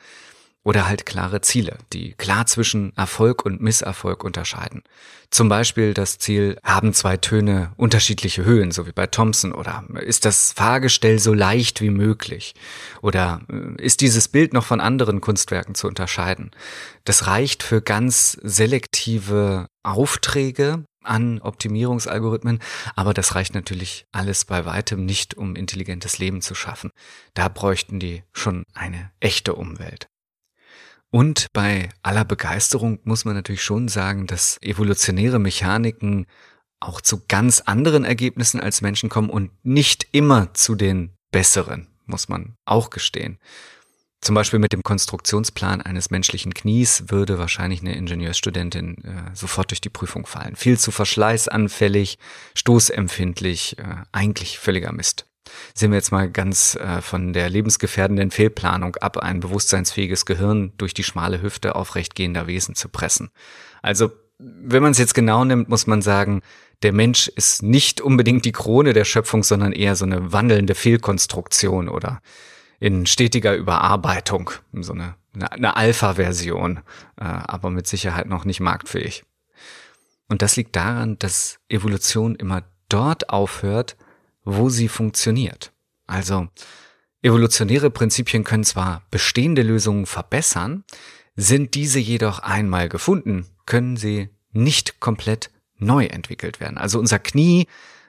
oder 0.63 0.87
halt 0.87 1.05
klare 1.05 1.41
Ziele, 1.41 1.77
die 1.91 2.13
klar 2.13 2.45
zwischen 2.45 2.95
Erfolg 2.95 3.45
und 3.45 3.61
Misserfolg 3.61 4.23
unterscheiden. 4.23 4.83
Zum 5.29 5.49
Beispiel 5.49 5.93
das 5.93 6.19
Ziel, 6.19 6.57
haben 6.63 6.93
zwei 6.93 7.17
Töne 7.17 7.73
unterschiedliche 7.75 8.45
Höhen, 8.45 8.71
so 8.71 8.87
wie 8.87 8.91
bei 8.91 9.07
Thompson, 9.07 9.51
oder 9.51 9.83
ist 9.99 10.25
das 10.25 10.53
Fahrgestell 10.53 11.19
so 11.19 11.33
leicht 11.33 11.81
wie 11.81 11.89
möglich? 11.89 12.53
Oder 13.01 13.41
äh, 13.51 13.81
ist 13.81 14.01
dieses 14.01 14.27
Bild 14.27 14.53
noch 14.53 14.65
von 14.65 14.79
anderen 14.79 15.21
Kunstwerken 15.21 15.75
zu 15.75 15.87
unterscheiden? 15.87 16.51
Das 17.03 17.27
reicht 17.27 17.63
für 17.63 17.81
ganz 17.81 18.37
selektive 18.41 19.67
Aufträge, 19.83 20.85
an 21.05 21.41
Optimierungsalgorithmen, 21.41 22.59
aber 22.95 23.13
das 23.13 23.35
reicht 23.35 23.53
natürlich 23.53 24.05
alles 24.13 24.45
bei 24.45 24.63
weitem 24.63 25.05
nicht, 25.05 25.35
um 25.35 25.57
intelligentes 25.57 26.17
Leben 26.17 26.41
zu 26.41 26.55
schaffen. 26.55 26.91
Da 27.33 27.49
bräuchten 27.49 27.99
die 27.99 28.23
schon 28.31 28.63
eine 28.73 29.11
echte 29.19 29.55
Umwelt. 29.55 30.07
Und 31.13 31.45
bei 31.53 31.89
aller 32.01 32.25
Begeisterung 32.25 32.97
muss 33.03 33.23
man 33.23 33.35
natürlich 33.35 33.61
schon 33.61 33.87
sagen, 33.87 34.25
dass 34.25 34.59
evolutionäre 34.63 35.37
Mechaniken 35.37 36.25
auch 36.79 37.01
zu 37.01 37.21
ganz 37.27 37.61
anderen 37.61 38.03
Ergebnissen 38.03 38.59
als 38.59 38.81
Menschen 38.81 39.09
kommen 39.09 39.29
und 39.29 39.51
nicht 39.63 40.07
immer 40.11 40.55
zu 40.55 40.73
den 40.73 41.13
besseren, 41.31 41.87
muss 42.07 42.29
man 42.29 42.55
auch 42.65 42.89
gestehen. 42.89 43.37
Zum 44.21 44.33
Beispiel 44.33 44.57
mit 44.57 44.73
dem 44.73 44.81
Konstruktionsplan 44.81 45.83
eines 45.83 46.09
menschlichen 46.09 46.55
Knies 46.55 47.03
würde 47.09 47.37
wahrscheinlich 47.37 47.81
eine 47.81 47.95
Ingenieurstudentin 47.95 49.03
äh, 49.03 49.35
sofort 49.35 49.69
durch 49.69 49.81
die 49.81 49.89
Prüfung 49.89 50.25
fallen. 50.25 50.55
Viel 50.55 50.79
zu 50.79 50.89
verschleißanfällig, 50.89 52.17
stoßempfindlich, 52.55 53.77
äh, 53.77 53.97
eigentlich 54.11 54.57
völliger 54.57 54.91
Mist. 54.91 55.27
Sehen 55.73 55.91
wir 55.91 55.97
jetzt 55.97 56.11
mal 56.11 56.29
ganz 56.29 56.75
äh, 56.75 57.01
von 57.01 57.33
der 57.33 57.49
lebensgefährdenden 57.49 58.31
Fehlplanung 58.31 58.95
ab, 58.97 59.17
ein 59.17 59.39
bewusstseinsfähiges 59.39 60.25
Gehirn 60.25 60.73
durch 60.77 60.93
die 60.93 61.03
schmale 61.03 61.41
Hüfte 61.41 61.75
aufrechtgehender 61.75 62.47
Wesen 62.47 62.75
zu 62.75 62.89
pressen. 62.89 63.29
Also, 63.81 64.11
wenn 64.39 64.83
man 64.83 64.91
es 64.91 64.97
jetzt 64.97 65.13
genau 65.13 65.45
nimmt, 65.45 65.69
muss 65.69 65.87
man 65.87 66.01
sagen, 66.01 66.41
der 66.81 66.91
Mensch 66.91 67.27
ist 67.29 67.63
nicht 67.63 68.01
unbedingt 68.01 68.45
die 68.45 68.51
Krone 68.51 68.93
der 68.93 69.05
Schöpfung, 69.05 69.43
sondern 69.43 69.71
eher 69.71 69.95
so 69.95 70.05
eine 70.05 70.33
wandelnde 70.33 70.75
Fehlkonstruktion 70.75 71.87
oder 71.87 72.21
in 72.79 73.05
stetiger 73.05 73.55
Überarbeitung, 73.55 74.51
so 74.73 74.91
eine, 74.91 75.15
eine 75.49 75.77
Alpha-Version, 75.77 76.81
äh, 77.17 77.23
aber 77.23 77.69
mit 77.69 77.87
Sicherheit 77.87 78.27
noch 78.27 78.43
nicht 78.43 78.59
marktfähig. 78.59 79.23
Und 80.27 80.41
das 80.41 80.55
liegt 80.55 80.75
daran, 80.75 81.17
dass 81.19 81.59
Evolution 81.69 82.35
immer 82.35 82.63
dort 82.89 83.29
aufhört, 83.29 83.95
wo 84.43 84.69
sie 84.69 84.87
funktioniert. 84.87 85.71
Also 86.07 86.47
evolutionäre 87.21 87.89
Prinzipien 87.89 88.43
können 88.43 88.63
zwar 88.63 89.03
bestehende 89.09 89.61
Lösungen 89.61 90.05
verbessern, 90.05 90.83
sind 91.35 91.73
diese 91.73 91.99
jedoch 91.99 92.39
einmal 92.39 92.89
gefunden, 92.89 93.47
können 93.65 93.97
sie 93.97 94.29
nicht 94.51 94.99
komplett 94.99 95.49
neu 95.77 96.05
entwickelt 96.05 96.59
werden. 96.59 96.77
Also 96.77 96.99
unser 96.99 97.19
Knie 97.19 97.67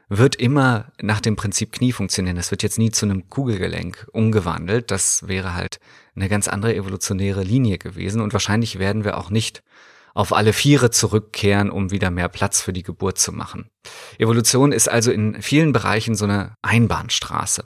wird 0.08 0.36
immer 0.36 0.92
nach 1.00 1.20
dem 1.20 1.36
Prinzip 1.36 1.72
Knie 1.72 1.92
funktionieren. 1.92 2.36
Das 2.36 2.50
wird 2.50 2.62
jetzt 2.62 2.78
nie 2.78 2.90
zu 2.90 3.06
einem 3.06 3.30
Kugelgelenk 3.30 4.06
umgewandelt. 4.12 4.90
Das 4.90 5.26
wäre 5.26 5.54
halt 5.54 5.80
eine 6.14 6.28
ganz 6.28 6.46
andere 6.46 6.74
evolutionäre 6.74 7.42
Linie 7.42 7.78
gewesen. 7.78 8.20
Und 8.20 8.32
wahrscheinlich 8.32 8.78
werden 8.78 9.04
wir 9.04 9.16
auch 9.16 9.30
nicht 9.30 9.62
auf 10.14 10.32
alle 10.32 10.52
Viere 10.52 10.90
zurückkehren, 10.90 11.70
um 11.70 11.90
wieder 11.90 12.10
mehr 12.10 12.28
Platz 12.28 12.60
für 12.60 12.72
die 12.72 12.82
Geburt 12.82 13.18
zu 13.18 13.32
machen. 13.32 13.68
Evolution 14.18 14.72
ist 14.72 14.88
also 14.88 15.10
in 15.10 15.42
vielen 15.42 15.72
Bereichen 15.72 16.14
so 16.14 16.24
eine 16.24 16.54
Einbahnstraße. 16.62 17.64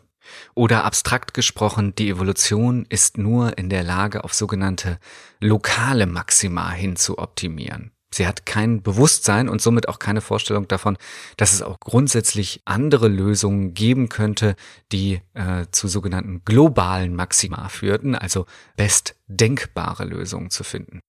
Oder 0.55 0.85
abstrakt 0.85 1.33
gesprochen, 1.33 1.95
die 1.95 2.11
Evolution 2.11 2.87
ist 2.88 3.17
nur 3.17 3.57
in 3.57 3.71
der 3.71 3.83
Lage, 3.83 4.25
auf 4.25 4.35
sogenannte 4.35 4.99
lokale 5.40 6.07
Maxima 6.07 6.71
hin 6.71 6.97
zu 6.97 7.19
optimieren. 7.19 7.93
Sie 8.12 8.26
hat 8.26 8.47
kein 8.47 8.83
Bewusstsein 8.83 9.50
und 9.50 9.61
somit 9.61 9.88
auch 9.88 9.99
keine 9.99 10.23
Vorstellung 10.23 10.67
davon, 10.67 10.97
dass 11.37 11.52
es 11.52 11.61
auch 11.61 11.78
grundsätzlich 11.78 12.62
andere 12.64 13.09
Lösungen 13.09 13.75
geben 13.75 14.09
könnte, 14.09 14.57
die 14.93 15.21
äh, 15.35 15.67
zu 15.73 15.88
sogenannten 15.88 16.43
globalen 16.45 17.14
Maxima 17.14 17.69
führten, 17.69 18.14
also 18.14 18.47
bestdenkbare 18.76 20.05
Lösungen 20.05 20.49
zu 20.49 20.64
finden. 20.64 21.00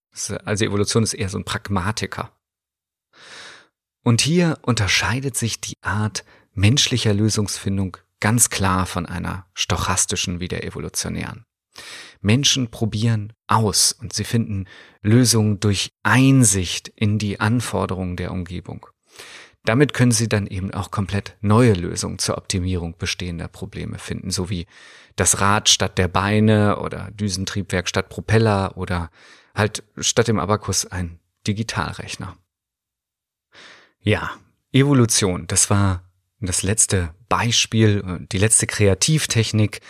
Also 0.44 0.64
Evolution 0.64 1.02
ist 1.02 1.14
eher 1.14 1.28
so 1.28 1.38
ein 1.38 1.44
Pragmatiker. 1.44 2.32
Und 4.02 4.20
hier 4.20 4.58
unterscheidet 4.62 5.36
sich 5.36 5.60
die 5.60 5.76
Art 5.82 6.24
menschlicher 6.52 7.14
Lösungsfindung 7.14 7.96
ganz 8.18 8.50
klar 8.50 8.86
von 8.86 9.06
einer 9.06 9.46
stochastischen 9.54 10.40
wie 10.40 10.48
der 10.48 10.64
evolutionären. 10.64 11.44
Menschen 12.20 12.70
probieren 12.70 13.32
aus 13.46 13.92
und 13.92 14.12
sie 14.12 14.24
finden 14.24 14.66
Lösungen 15.02 15.60
durch 15.60 15.90
Einsicht 16.02 16.88
in 16.88 17.18
die 17.18 17.40
Anforderungen 17.40 18.16
der 18.16 18.32
Umgebung. 18.32 18.86
Damit 19.64 19.92
können 19.92 20.12
sie 20.12 20.28
dann 20.28 20.46
eben 20.46 20.72
auch 20.72 20.90
komplett 20.90 21.36
neue 21.42 21.74
Lösungen 21.74 22.18
zur 22.18 22.38
Optimierung 22.38 22.96
bestehender 22.96 23.48
Probleme 23.48 23.98
finden, 23.98 24.30
so 24.30 24.48
wie 24.48 24.66
das 25.16 25.40
Rad 25.40 25.68
statt 25.68 25.98
der 25.98 26.08
Beine 26.08 26.78
oder 26.78 27.10
Düsentriebwerk 27.12 27.88
statt 27.88 28.08
Propeller 28.08 28.76
oder 28.76 29.10
halt 29.54 29.82
statt 29.98 30.28
dem 30.28 30.38
Abakus 30.38 30.86
ein 30.86 31.18
Digitalrechner. 31.46 32.36
Ja, 34.00 34.30
Evolution, 34.72 35.46
das 35.46 35.70
war 35.70 36.04
das 36.40 36.62
letzte 36.62 37.14
Beispiel, 37.28 38.26
die 38.32 38.38
letzte 38.38 38.66
Kreativtechnik, 38.66 39.80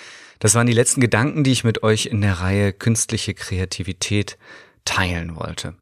das 0.40 0.54
waren 0.54 0.66
die 0.66 0.72
letzten 0.72 1.00
Gedanken, 1.00 1.44
die 1.44 1.52
ich 1.52 1.64
mit 1.64 1.82
euch 1.82 2.06
in 2.06 2.22
der 2.22 2.40
Reihe 2.40 2.72
Künstliche 2.72 3.34
Kreativität 3.34 4.38
teilen 4.84 5.36
wollte. 5.36 5.76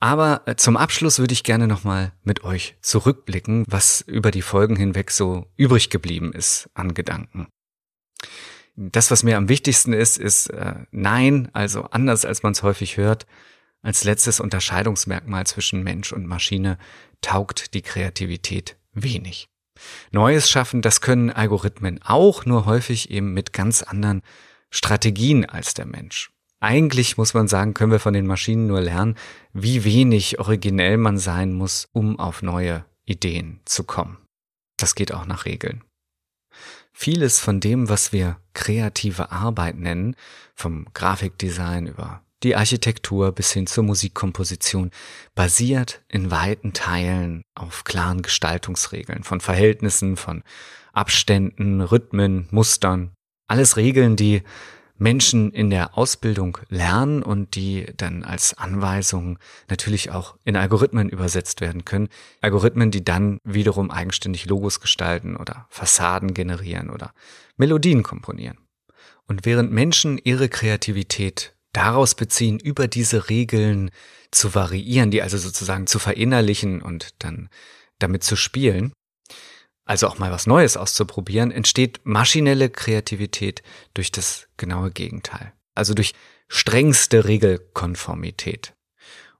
Aber 0.00 0.42
äh, 0.46 0.56
zum 0.56 0.76
Abschluss 0.76 1.18
würde 1.18 1.32
ich 1.32 1.44
gerne 1.44 1.66
nochmal 1.66 2.12
mit 2.24 2.44
euch 2.44 2.76
zurückblicken, 2.82 3.64
was 3.68 4.02
über 4.02 4.30
die 4.30 4.42
Folgen 4.42 4.76
hinweg 4.76 5.10
so 5.10 5.46
übrig 5.56 5.88
geblieben 5.88 6.32
ist 6.32 6.68
an 6.74 6.92
Gedanken. 6.92 7.46
Das, 8.76 9.10
was 9.10 9.22
mir 9.22 9.36
am 9.36 9.48
wichtigsten 9.48 9.92
ist, 9.92 10.18
ist 10.18 10.48
äh, 10.48 10.74
Nein, 10.90 11.48
also 11.52 11.84
anders 11.84 12.24
als 12.24 12.42
man 12.42 12.52
es 12.52 12.62
häufig 12.62 12.96
hört, 12.96 13.26
als 13.82 14.04
letztes 14.04 14.40
Unterscheidungsmerkmal 14.40 15.46
zwischen 15.46 15.82
Mensch 15.82 16.12
und 16.12 16.26
Maschine 16.26 16.78
taugt 17.20 17.74
die 17.74 17.82
Kreativität 17.82 18.76
wenig. 18.92 19.48
Neues 20.10 20.48
schaffen, 20.48 20.82
das 20.82 21.00
können 21.00 21.30
Algorithmen 21.30 22.00
auch, 22.02 22.46
nur 22.46 22.64
häufig 22.64 23.10
eben 23.10 23.34
mit 23.34 23.52
ganz 23.52 23.82
anderen 23.82 24.22
Strategien 24.70 25.44
als 25.44 25.74
der 25.74 25.86
Mensch. 25.86 26.30
Eigentlich 26.60 27.18
muss 27.18 27.34
man 27.34 27.46
sagen, 27.46 27.74
können 27.74 27.92
wir 27.92 28.00
von 28.00 28.14
den 28.14 28.26
Maschinen 28.26 28.66
nur 28.66 28.80
lernen, 28.80 29.16
wie 29.52 29.84
wenig 29.84 30.38
originell 30.38 30.96
man 30.96 31.18
sein 31.18 31.52
muss, 31.52 31.88
um 31.92 32.18
auf 32.18 32.42
neue 32.42 32.84
Ideen 33.04 33.60
zu 33.66 33.84
kommen. 33.84 34.16
Das 34.78 34.94
geht 34.94 35.12
auch 35.12 35.26
nach 35.26 35.44
Regeln. 35.44 35.84
Vieles 36.96 37.40
von 37.40 37.58
dem, 37.58 37.88
was 37.88 38.12
wir 38.12 38.38
kreative 38.54 39.32
Arbeit 39.32 39.76
nennen, 39.76 40.14
vom 40.54 40.86
Grafikdesign 40.94 41.88
über 41.88 42.22
die 42.44 42.54
Architektur 42.54 43.32
bis 43.32 43.52
hin 43.52 43.66
zur 43.66 43.82
Musikkomposition 43.82 44.90
basiert 45.34 46.02
in 46.08 46.30
weiten 46.30 46.72
Teilen 46.72 47.42
auf 47.54 47.82
klaren 47.82 48.22
Gestaltungsregeln 48.22 49.24
von 49.24 49.40
Verhältnissen, 49.40 50.16
von 50.16 50.44
Abständen, 50.92 51.80
Rhythmen, 51.80 52.46
Mustern. 52.52 53.10
Alles 53.48 53.76
Regeln, 53.76 54.14
die 54.14 54.42
Menschen 55.04 55.52
in 55.52 55.68
der 55.68 55.98
Ausbildung 55.98 56.56
lernen 56.70 57.22
und 57.22 57.56
die 57.56 57.86
dann 57.94 58.24
als 58.24 58.54
Anweisungen 58.54 59.38
natürlich 59.68 60.10
auch 60.10 60.36
in 60.44 60.56
Algorithmen 60.56 61.10
übersetzt 61.10 61.60
werden 61.60 61.84
können. 61.84 62.08
Algorithmen, 62.40 62.90
die 62.90 63.04
dann 63.04 63.38
wiederum 63.44 63.90
eigenständig 63.90 64.46
Logos 64.46 64.80
gestalten 64.80 65.36
oder 65.36 65.66
Fassaden 65.68 66.32
generieren 66.32 66.88
oder 66.88 67.12
Melodien 67.58 68.02
komponieren. 68.02 68.56
Und 69.26 69.44
während 69.44 69.70
Menschen 69.72 70.16
ihre 70.16 70.48
Kreativität 70.48 71.54
daraus 71.74 72.14
beziehen, 72.14 72.58
über 72.58 72.88
diese 72.88 73.28
Regeln 73.28 73.90
zu 74.30 74.54
variieren, 74.54 75.10
die 75.10 75.20
also 75.20 75.36
sozusagen 75.36 75.86
zu 75.86 75.98
verinnerlichen 75.98 76.80
und 76.80 77.22
dann 77.22 77.50
damit 77.98 78.24
zu 78.24 78.36
spielen, 78.36 78.94
also 79.84 80.08
auch 80.08 80.18
mal 80.18 80.30
was 80.30 80.46
Neues 80.46 80.76
auszuprobieren, 80.76 81.50
entsteht 81.50 82.00
maschinelle 82.04 82.70
Kreativität 82.70 83.62
durch 83.92 84.10
das 84.12 84.48
genaue 84.56 84.90
Gegenteil. 84.90 85.52
Also 85.74 85.94
durch 85.94 86.14
strengste 86.48 87.24
Regelkonformität. 87.24 88.74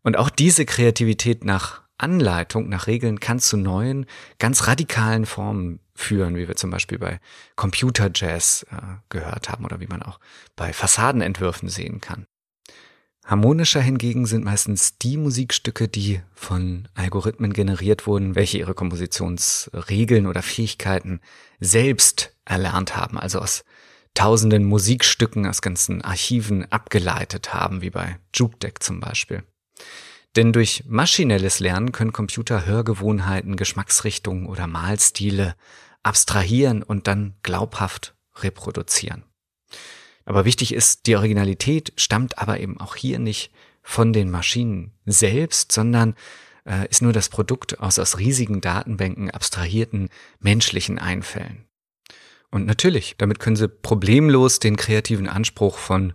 Und 0.02 0.16
auch 0.16 0.30
diese 0.30 0.66
Kreativität 0.66 1.44
nach 1.44 1.82
Anleitung, 1.96 2.68
nach 2.68 2.86
Regeln 2.86 3.20
kann 3.20 3.38
zu 3.38 3.56
neuen, 3.56 4.06
ganz 4.38 4.66
radikalen 4.66 5.26
Formen 5.26 5.80
führen, 5.94 6.36
wie 6.36 6.48
wir 6.48 6.56
zum 6.56 6.70
Beispiel 6.70 6.98
bei 6.98 7.20
Computer 7.56 8.10
Jazz 8.12 8.66
äh, 8.70 8.76
gehört 9.08 9.48
haben 9.48 9.64
oder 9.64 9.80
wie 9.80 9.86
man 9.86 10.02
auch 10.02 10.18
bei 10.56 10.72
Fassadenentwürfen 10.72 11.68
sehen 11.68 12.00
kann. 12.00 12.26
Harmonischer 13.25 13.81
hingegen 13.81 14.26
sind 14.26 14.45
meistens 14.45 14.99
die 14.99 15.16
Musikstücke, 15.16 15.88
die 15.88 16.21
von 16.35 16.88
Algorithmen 16.95 17.54
generiert 17.54 18.07
wurden, 18.07 18.35
welche 18.35 18.59
ihre 18.59 18.75
Kompositionsregeln 18.75 20.26
oder 20.26 20.43
Fähigkeiten 20.43 21.21
selbst 21.59 22.37
erlernt 22.45 22.97
haben, 22.97 23.19
also 23.19 23.38
aus 23.38 23.64
tausenden 24.12 24.64
Musikstücken 24.64 25.47
aus 25.47 25.62
ganzen 25.62 26.02
Archiven 26.02 26.71
abgeleitet 26.71 27.54
haben, 27.54 27.81
wie 27.81 27.90
bei 27.90 28.19
Jukedeck 28.35 28.83
zum 28.83 29.00
Beispiel. 29.00 29.43
Denn 30.37 30.52
durch 30.52 30.85
maschinelles 30.87 31.61
Lernen 31.61 31.93
können 31.93 32.12
Computer 32.12 32.66
Hörgewohnheiten, 32.66 33.57
Geschmacksrichtungen 33.57 34.47
oder 34.47 34.66
Malstile 34.66 35.57
abstrahieren 36.02 36.83
und 36.83 37.07
dann 37.07 37.35
glaubhaft 37.43 38.14
reproduzieren. 38.37 39.25
Aber 40.25 40.45
wichtig 40.45 40.73
ist, 40.73 41.07
die 41.07 41.16
Originalität 41.16 41.93
stammt 41.97 42.38
aber 42.38 42.61
eben 42.61 42.81
auch 42.81 42.97
hier 42.97 43.19
nicht 43.19 43.50
von 43.83 44.12
den 44.12 44.31
Maschinen 44.31 44.93
selbst, 45.04 45.73
sondern 45.73 46.14
äh, 46.64 46.88
ist 46.88 47.02
nur 47.02 47.12
das 47.12 47.28
Produkt 47.28 47.81
aus 47.81 47.99
aus 47.99 48.19
riesigen 48.19 48.61
Datenbanken 48.61 49.31
abstrahierten 49.31 50.09
menschlichen 50.40 50.99
Einfällen. 50.99 51.64
Und 52.50 52.66
natürlich, 52.66 53.16
damit 53.19 53.40
können 53.40 53.57
sie 53.57 53.69
problemlos 53.69 54.61
den 54.61 54.76
kreativen 54.76 55.28
Anspruch 55.28 55.76
von 55.76 56.14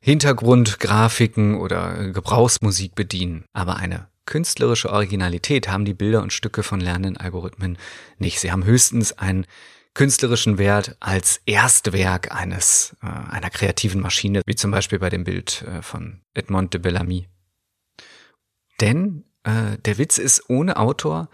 Hintergrundgrafiken 0.00 1.56
oder 1.56 2.10
Gebrauchsmusik 2.12 2.94
bedienen. 2.94 3.44
Aber 3.52 3.76
eine 3.76 4.08
künstlerische 4.26 4.90
Originalität 4.90 5.68
haben 5.68 5.84
die 5.84 5.94
Bilder 5.94 6.22
und 6.22 6.32
Stücke 6.32 6.62
von 6.62 6.80
lernenden 6.80 7.16
Algorithmen 7.16 7.78
nicht. 8.18 8.40
Sie 8.40 8.52
haben 8.52 8.64
höchstens 8.64 9.12
einen 9.12 9.46
künstlerischen 9.94 10.58
Wert 10.58 10.96
als 11.00 11.40
Erstwerk 11.46 12.32
eines 12.32 12.96
äh, 13.02 13.06
einer 13.06 13.50
kreativen 13.50 14.00
Maschine, 14.00 14.42
wie 14.46 14.54
zum 14.54 14.70
Beispiel 14.70 14.98
bei 14.98 15.10
dem 15.10 15.24
Bild 15.24 15.62
äh, 15.62 15.82
von 15.82 16.22
Edmond 16.34 16.74
de 16.74 16.80
Bellamy. 16.80 17.28
Denn 18.80 19.24
äh, 19.44 19.78
der 19.84 19.98
Witz 19.98 20.18
ist, 20.18 20.48
ohne 20.48 20.76
Autor 20.76 21.28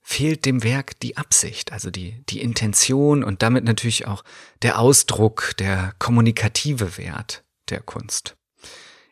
fehlt 0.00 0.44
dem 0.44 0.62
Werk 0.62 0.98
die 1.00 1.16
Absicht, 1.16 1.72
also 1.72 1.90
die, 1.90 2.22
die 2.28 2.40
Intention 2.40 3.22
und 3.22 3.42
damit 3.42 3.64
natürlich 3.64 4.06
auch 4.06 4.24
der 4.62 4.78
Ausdruck, 4.78 5.56
der 5.58 5.94
kommunikative 5.98 6.98
Wert 6.98 7.44
der 7.70 7.80
Kunst. 7.80 8.36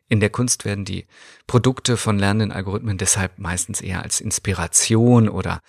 In 0.09 0.19
der 0.19 0.31
Kunst 0.31 0.65
werden 0.65 0.85
die 0.85 1.07
Produkte 1.47 1.97
von 1.97 2.19
lernenden 2.19 2.51
Algorithmen 2.51 2.99
deshalb 2.99 3.39
meistens 3.39 3.81
eher 3.81 4.03
als 4.03 4.21
Inspiration 4.21 5.29
oder 5.29 5.61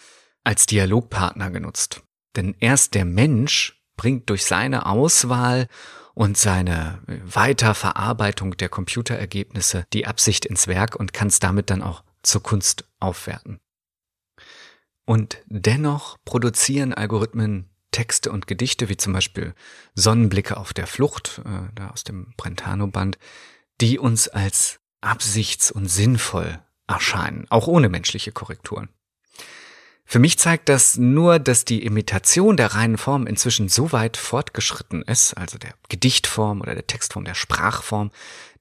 als 0.44 0.66
Dialogpartner 0.66 1.52
genutzt. 1.52 2.02
Denn 2.36 2.56
erst 2.60 2.94
der 2.94 3.06
Mensch 3.06 3.82
bringt 3.98 4.30
durch 4.30 4.46
seine 4.46 4.86
Auswahl 4.86 5.68
und 6.14 6.38
seine 6.38 7.02
Weiterverarbeitung 7.08 8.58
der 8.58 8.70
Computerergebnisse 8.70 9.86
die 9.94 10.08
Absicht 10.08 10.46
ins 10.46 10.68
Werk 10.68 10.96
und 10.96 11.14
kann 11.14 11.28
es 11.28 11.40
damit 11.40 11.70
dann 11.70 11.82
auch 11.82 12.04
zur 12.24 12.44
Kunst 12.44 12.86
aufwerten. 13.00 13.60
Und 15.06 15.42
dennoch 15.46 16.18
produzieren 16.26 16.94
Algorithmen 16.94 17.70
Texte 17.92 18.32
und 18.32 18.48
Gedichte, 18.48 18.90
wie 18.90 18.98
zum 18.98 19.14
Beispiel 19.14 19.54
Sonnenblicke 19.96 20.58
auf 20.58 20.74
der 20.74 20.88
Flucht, 20.88 21.42
äh, 21.46 21.70
da 21.76 21.90
aus 21.90 22.04
dem 22.04 22.34
Brentano-Band, 22.38 23.18
die 23.82 24.00
uns 24.00 24.28
als 24.28 24.80
absichts- 25.02 25.72
und 25.72 25.88
sinnvoll 25.88 26.60
erscheinen, 26.88 27.46
auch 27.50 27.68
ohne 27.68 27.90
menschliche 27.90 28.32
Korrekturen. 28.32 28.90
Für 30.06 30.20
mich 30.20 30.38
zeigt 30.38 30.68
das 30.68 30.98
nur, 30.98 31.40
dass 31.40 31.64
die 31.64 31.86
Imitation 31.86 32.58
der 32.58 32.74
reinen 32.76 32.98
Form 32.98 33.28
inzwischen 33.28 33.70
so 33.70 33.92
weit 33.92 34.18
fortgeschritten 34.18 35.04
ist, 35.04 35.36
also 35.36 35.58
der 35.58 35.74
Gedichtform 35.88 36.62
oder 36.62 36.74
der 36.74 36.88
Textform, 36.88 37.24
der 37.24 37.36
Sprachform, 37.36 38.12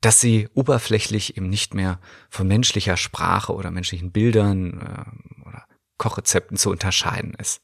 dass 0.01 0.21
sie 0.21 0.49
oberflächlich 0.55 1.37
eben 1.37 1.49
nicht 1.49 1.75
mehr 1.75 1.99
von 2.31 2.47
menschlicher 2.47 2.97
Sprache 2.97 3.53
oder 3.53 3.71
menschlichen 3.71 4.13
Bildern 4.13 4.81
äh, 4.81 5.49
oder 5.49 5.67
Kochrezepten 5.99 6.57
zu 6.57 6.71
unterscheiden 6.71 7.35
ist. 7.35 7.61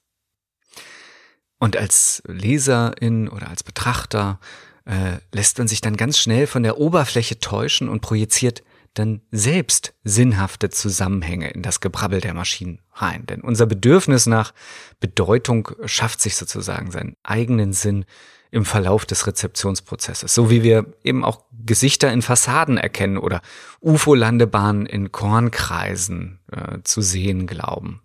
Und 1.58 1.76
als 1.76 2.22
Leserin 2.26 3.28
oder 3.28 3.48
als 3.48 3.62
Betrachter 3.62 4.38
äh, 4.84 5.18
lässt 5.32 5.58
man 5.58 5.68
sich 5.68 5.80
dann 5.80 5.96
ganz 5.96 6.18
schnell 6.18 6.46
von 6.46 6.62
der 6.62 6.78
Oberfläche 6.78 7.38
täuschen 7.40 7.88
und 7.88 8.00
projiziert 8.00 8.62
dann 8.98 9.20
selbst 9.30 9.94
sinnhafte 10.04 10.70
Zusammenhänge 10.70 11.50
in 11.50 11.62
das 11.62 11.80
Gebrabbel 11.80 12.20
der 12.20 12.34
Maschinen 12.34 12.80
rein. 12.92 13.26
Denn 13.26 13.40
unser 13.40 13.66
Bedürfnis 13.66 14.26
nach 14.26 14.52
Bedeutung 15.00 15.70
schafft 15.84 16.20
sich 16.20 16.36
sozusagen 16.36 16.90
seinen 16.90 17.16
eigenen 17.22 17.72
Sinn 17.72 18.04
im 18.50 18.64
Verlauf 18.64 19.04
des 19.04 19.26
Rezeptionsprozesses. 19.26 20.34
So 20.34 20.50
wie 20.50 20.62
wir 20.62 20.94
eben 21.04 21.24
auch 21.24 21.44
Gesichter 21.52 22.12
in 22.12 22.22
Fassaden 22.22 22.78
erkennen 22.78 23.18
oder 23.18 23.42
UFO-Landebahnen 23.80 24.86
in 24.86 25.12
Kornkreisen 25.12 26.40
äh, 26.50 26.78
zu 26.82 27.02
sehen 27.02 27.46
glauben. 27.46 28.00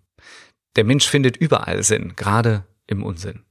Der 0.76 0.84
Mensch 0.84 1.08
findet 1.08 1.36
überall 1.36 1.82
Sinn, 1.82 2.14
gerade 2.16 2.66
im 2.86 3.02
Unsinn. 3.02 3.44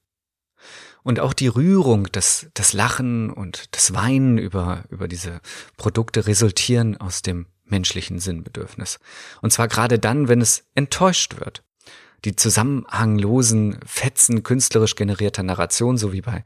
Und 1.04 1.20
auch 1.20 1.34
die 1.34 1.48
Rührung, 1.48 2.08
das, 2.12 2.48
das 2.54 2.74
Lachen 2.74 3.32
und 3.32 3.76
das 3.76 3.94
Weinen 3.94 4.38
über, 4.38 4.84
über 4.90 5.08
diese 5.08 5.42
Produkte 5.78 6.28
resultieren 6.28 6.98
aus 6.98 7.22
dem 7.22 7.48
menschlichen 7.66 8.20
Sinnbedürfnis. 8.20 9.00
Und 9.42 9.52
zwar 9.52 9.68
gerade 9.68 9.98
dann, 9.98 10.28
wenn 10.28 10.42
es 10.42 10.66
enttäuscht 10.76 11.40
wird. 11.40 11.64
Die 12.24 12.36
zusammenhanglosen 12.36 13.80
Fetzen 13.84 14.44
künstlerisch 14.44 14.96
generierter 14.96 15.42
Narration, 15.42 15.98
so 15.98 16.14
wie 16.14 16.22
bei, 16.22 16.44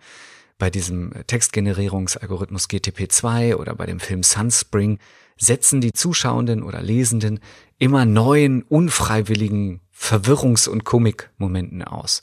bei 0.57 0.69
diesem 0.69 1.11
Textgenerierungsalgorithmus 1.27 2.69
GTP2 2.69 3.55
oder 3.55 3.75
bei 3.75 3.85
dem 3.85 3.99
Film 3.99 4.23
Sunspring, 4.23 4.99
setzen 5.37 5.81
die 5.81 5.91
Zuschauenden 5.91 6.63
oder 6.63 6.81
Lesenden 6.81 7.41
immer 7.77 8.05
neuen, 8.05 8.63
unfreiwilligen 8.63 9.81
Verwirrungs- 9.93 10.69
und 10.69 10.85
Komikmomenten 10.85 11.83
aus. 11.83 12.21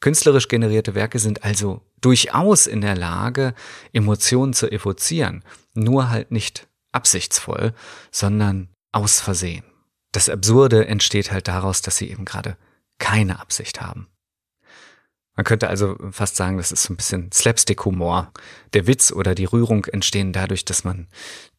Künstlerisch 0.00 0.48
generierte 0.48 0.94
Werke 0.94 1.18
sind 1.18 1.44
also 1.44 1.82
durchaus 2.00 2.66
in 2.66 2.80
der 2.80 2.96
Lage, 2.96 3.54
Emotionen 3.92 4.52
zu 4.52 4.70
evozieren, 4.70 5.42
nur 5.74 6.10
halt 6.10 6.30
nicht 6.30 6.68
absichtsvoll, 6.92 7.72
sondern 8.10 8.68
aus 8.92 9.20
Versehen. 9.20 9.64
Das 10.12 10.28
Absurde 10.28 10.86
entsteht 10.86 11.32
halt 11.32 11.48
daraus, 11.48 11.82
dass 11.82 11.96
sie 11.96 12.10
eben 12.10 12.24
gerade 12.24 12.56
keine 12.98 13.40
Absicht 13.40 13.80
haben. 13.80 14.08
Man 15.36 15.44
könnte 15.44 15.68
also 15.68 15.96
fast 16.10 16.36
sagen, 16.36 16.56
das 16.56 16.72
ist 16.72 16.84
so 16.84 16.94
ein 16.94 16.96
bisschen 16.96 17.30
Slapstick-Humor. 17.30 18.32
Der 18.72 18.86
Witz 18.86 19.12
oder 19.12 19.34
die 19.34 19.44
Rührung 19.44 19.84
entstehen 19.84 20.32
dadurch, 20.32 20.64
dass 20.64 20.84
man 20.84 21.08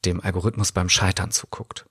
dem 0.04 0.20
Algorithmus 0.20 0.72
beim 0.72 0.90
Scheitern 0.90 1.30
zuguckt. 1.30 1.86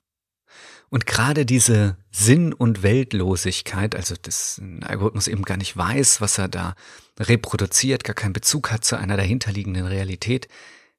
Und 0.88 1.06
gerade 1.06 1.44
diese 1.44 1.96
Sinn- 2.10 2.52
und 2.52 2.82
Weltlosigkeit, 2.82 3.94
also 3.94 4.14
dass 4.20 4.58
ein 4.58 4.82
Algorithmus 4.84 5.28
eben 5.28 5.42
gar 5.42 5.56
nicht 5.56 5.76
weiß, 5.76 6.20
was 6.20 6.38
er 6.38 6.48
da 6.48 6.74
reproduziert, 7.18 8.04
gar 8.04 8.14
keinen 8.14 8.32
Bezug 8.32 8.70
hat 8.70 8.84
zu 8.84 8.96
einer 8.96 9.16
dahinterliegenden 9.16 9.86
Realität, 9.86 10.48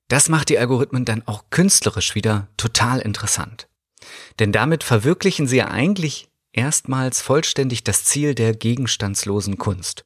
das 0.10 0.30
macht 0.30 0.50
die 0.50 0.60
Algorithmen 0.60 1.06
dann 1.06 1.28
auch 1.28 1.46
künstlerisch 1.50 2.16
wieder 2.16 2.48
total 2.58 3.00
interessant. 3.00 3.68
Denn 4.40 4.52
damit 4.52 4.84
verwirklichen 4.84 5.48
sie 5.48 5.58
ja 5.58 5.70
eigentlich 5.70 6.30
erstmals 6.54 7.22
vollständig 7.22 7.84
das 7.84 8.06
Ziel 8.06 8.36
der 8.36 8.54
gegenstandslosen 8.54 9.58
Kunst. 9.58 10.06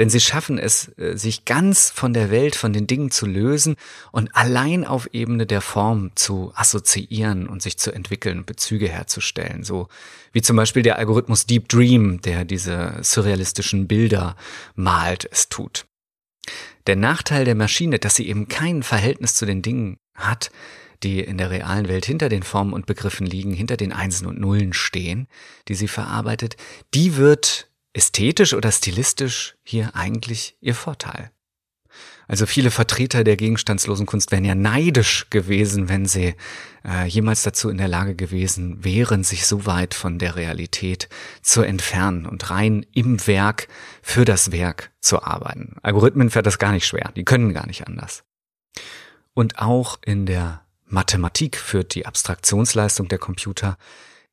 Denn 0.00 0.08
sie 0.08 0.18
schaffen 0.18 0.58
es, 0.58 0.90
äh, 0.96 1.18
sich 1.18 1.44
ganz 1.44 1.90
von 1.90 2.14
der 2.14 2.30
Welt, 2.30 2.56
von 2.56 2.72
den 2.72 2.86
Dingen 2.86 3.10
zu 3.10 3.26
lösen 3.26 3.76
und 4.12 4.34
allein 4.34 4.86
auf 4.86 5.10
Ebene 5.12 5.46
der 5.46 5.60
Form 5.60 6.12
zu 6.14 6.52
assoziieren 6.54 7.46
und 7.46 7.60
sich 7.60 7.76
zu 7.76 7.92
entwickeln, 7.92 8.46
Bezüge 8.46 8.88
herzustellen. 8.88 9.62
So 9.62 9.88
wie 10.32 10.40
zum 10.40 10.56
Beispiel 10.56 10.82
der 10.82 10.96
Algorithmus 10.96 11.44
Deep 11.44 11.68
Dream, 11.68 12.22
der 12.22 12.46
diese 12.46 12.94
surrealistischen 13.02 13.88
Bilder 13.88 14.36
malt, 14.74 15.28
es 15.30 15.50
tut. 15.50 15.84
Der 16.86 16.96
Nachteil 16.96 17.44
der 17.44 17.54
Maschine, 17.54 17.98
dass 17.98 18.14
sie 18.14 18.26
eben 18.26 18.48
kein 18.48 18.82
Verhältnis 18.82 19.34
zu 19.34 19.44
den 19.44 19.60
Dingen 19.60 19.98
hat, 20.14 20.50
die 21.02 21.20
in 21.20 21.36
der 21.36 21.50
realen 21.50 21.88
Welt 21.88 22.06
hinter 22.06 22.30
den 22.30 22.42
Formen 22.42 22.72
und 22.72 22.86
Begriffen 22.86 23.26
liegen, 23.26 23.52
hinter 23.52 23.76
den 23.76 23.92
Einsen 23.92 24.26
und 24.26 24.40
Nullen 24.40 24.72
stehen, 24.72 25.28
die 25.68 25.74
sie 25.74 25.88
verarbeitet, 25.88 26.56
die 26.94 27.16
wird 27.16 27.69
ästhetisch 27.92 28.54
oder 28.54 28.70
stilistisch 28.72 29.56
hier 29.62 29.94
eigentlich 29.94 30.56
ihr 30.60 30.74
Vorteil? 30.74 31.30
Also 32.28 32.46
viele 32.46 32.70
Vertreter 32.70 33.24
der 33.24 33.36
gegenstandslosen 33.36 34.06
Kunst 34.06 34.30
wären 34.30 34.44
ja 34.44 34.54
neidisch 34.54 35.26
gewesen, 35.30 35.88
wenn 35.88 36.06
sie 36.06 36.36
äh, 36.86 37.04
jemals 37.06 37.42
dazu 37.42 37.68
in 37.68 37.76
der 37.76 37.88
Lage 37.88 38.14
gewesen 38.14 38.84
wären, 38.84 39.24
sich 39.24 39.48
so 39.48 39.66
weit 39.66 39.94
von 39.94 40.20
der 40.20 40.36
Realität 40.36 41.08
zu 41.42 41.62
entfernen 41.62 42.26
und 42.26 42.50
rein 42.50 42.86
im 42.92 43.26
Werk 43.26 43.66
für 44.00 44.24
das 44.24 44.52
Werk 44.52 44.92
zu 45.00 45.24
arbeiten. 45.24 45.74
Algorithmen 45.82 46.30
fährt 46.30 46.46
das 46.46 46.60
gar 46.60 46.70
nicht 46.70 46.86
schwer, 46.86 47.10
die 47.16 47.24
können 47.24 47.52
gar 47.52 47.66
nicht 47.66 47.88
anders. 47.88 48.22
Und 49.34 49.58
auch 49.58 49.98
in 50.04 50.24
der 50.24 50.64
Mathematik 50.86 51.56
führt 51.56 51.96
die 51.96 52.06
Abstraktionsleistung 52.06 53.08
der 53.08 53.18
Computer 53.18 53.76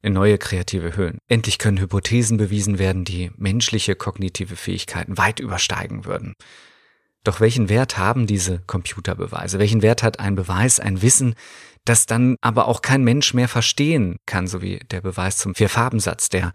in 0.01 0.13
neue 0.13 0.37
kreative 0.37 0.95
Höhen. 0.95 1.17
Endlich 1.27 1.57
können 1.57 1.79
Hypothesen 1.79 2.37
bewiesen 2.37 2.79
werden, 2.79 3.03
die 3.03 3.31
menschliche 3.37 3.95
kognitive 3.95 4.55
Fähigkeiten 4.55 5.17
weit 5.17 5.39
übersteigen 5.39 6.05
würden. 6.05 6.33
Doch 7.23 7.41
welchen 7.41 7.67
Wert 7.67 7.97
haben 7.97 8.25
diese 8.25 8.59
Computerbeweise? 8.59 9.59
Welchen 9.59 9.81
Wert 9.81 10.03
hat 10.03 10.19
ein 10.19 10.35
Beweis, 10.35 10.79
ein 10.79 11.01
Wissen, 11.01 11.35
das 11.83 12.05
dann 12.05 12.37
aber 12.41 12.67
auch 12.67 12.81
kein 12.81 13.03
Mensch 13.03 13.33
mehr 13.33 13.47
verstehen 13.47 14.17
kann, 14.25 14.47
so 14.47 14.61
wie 14.61 14.79
der 14.91 15.01
Beweis 15.01 15.37
zum 15.37 15.55
Vierfarbensatz, 15.55 16.29
der 16.29 16.53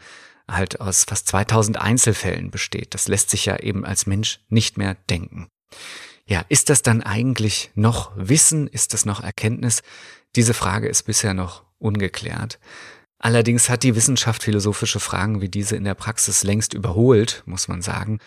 halt 0.50 0.80
aus 0.80 1.04
fast 1.04 1.28
2000 1.28 1.80
Einzelfällen 1.80 2.50
besteht. 2.50 2.94
Das 2.94 3.08
lässt 3.08 3.30
sich 3.30 3.46
ja 3.46 3.58
eben 3.58 3.84
als 3.84 4.06
Mensch 4.06 4.40
nicht 4.48 4.78
mehr 4.78 4.96
denken. 5.10 5.48
Ja, 6.26 6.44
ist 6.48 6.70
das 6.70 6.82
dann 6.82 7.02
eigentlich 7.02 7.70
noch 7.74 8.12
Wissen? 8.16 8.66
Ist 8.66 8.94
das 8.94 9.04
noch 9.04 9.22
Erkenntnis? 9.22 9.82
Diese 10.36 10.54
Frage 10.54 10.88
ist 10.88 11.02
bisher 11.02 11.34
noch 11.34 11.64
ungeklärt. 11.78 12.58
Allerdings 13.22 13.70
hat 13.70 13.84
die 13.84 13.94
Wissenschaft 13.94 14.42
philosophische 14.42 14.98
Fragen 14.98 15.40
wie 15.40 15.48
diese 15.48 15.76
in 15.76 15.84
der 15.84 15.94
Praxis 15.94 16.42
längst 16.42 16.74
überholt, 16.74 17.44
muss 17.46 17.68
man 17.68 17.80
sagen. 17.80 18.18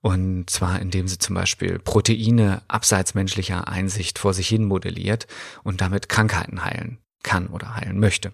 Und 0.00 0.48
zwar 0.48 0.80
indem 0.80 1.06
sie 1.06 1.18
zum 1.18 1.34
Beispiel 1.34 1.78
Proteine 1.78 2.62
abseits 2.66 3.14
menschlicher 3.14 3.68
Einsicht 3.68 4.18
vor 4.18 4.32
sich 4.32 4.48
hin 4.48 4.64
modelliert 4.64 5.26
und 5.64 5.82
damit 5.82 6.08
Krankheiten 6.08 6.64
heilen 6.64 6.98
kann 7.22 7.48
oder 7.48 7.76
heilen 7.76 8.00
möchte. 8.00 8.32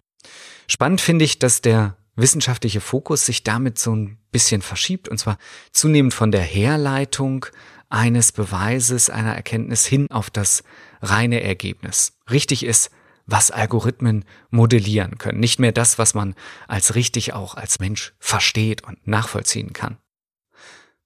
Spannend 0.69 1.01
finde 1.01 1.25
ich, 1.25 1.41
dass 1.41 1.63
der 1.63 1.97
wissenschaftliche 2.15 2.81
Fokus 2.81 3.27
sich 3.27 3.43
damit 3.43 3.79
so 3.81 3.97
ein 3.97 4.19
bisschen 4.31 4.63
verschiebt, 4.63 5.09
und 5.09 5.19
zwar 5.19 5.37
zunehmend 5.73 6.15
von 6.15 6.31
der 6.31 6.43
Herleitung 6.43 7.47
eines 7.89 8.31
Beweises, 8.31 9.11
einer 9.11 9.35
Erkenntnis 9.35 9.85
hin 9.85 10.09
auf 10.13 10.31
das 10.31 10.63
reine 11.03 11.43
Ergebnis. 11.43 12.13
Richtig 12.31 12.65
ist, 12.65 12.91
was 13.27 13.51
Algorithmen 13.51 14.25
modellieren 14.51 15.19
können, 15.19 15.41
nicht 15.41 15.59
mehr 15.59 15.73
das, 15.73 15.99
was 15.99 16.15
man 16.15 16.35
als 16.69 16.95
richtig 16.95 17.33
auch 17.33 17.55
als 17.55 17.79
Mensch 17.79 18.15
versteht 18.19 18.85
und 18.85 19.07
nachvollziehen 19.07 19.73
kann. 19.73 19.99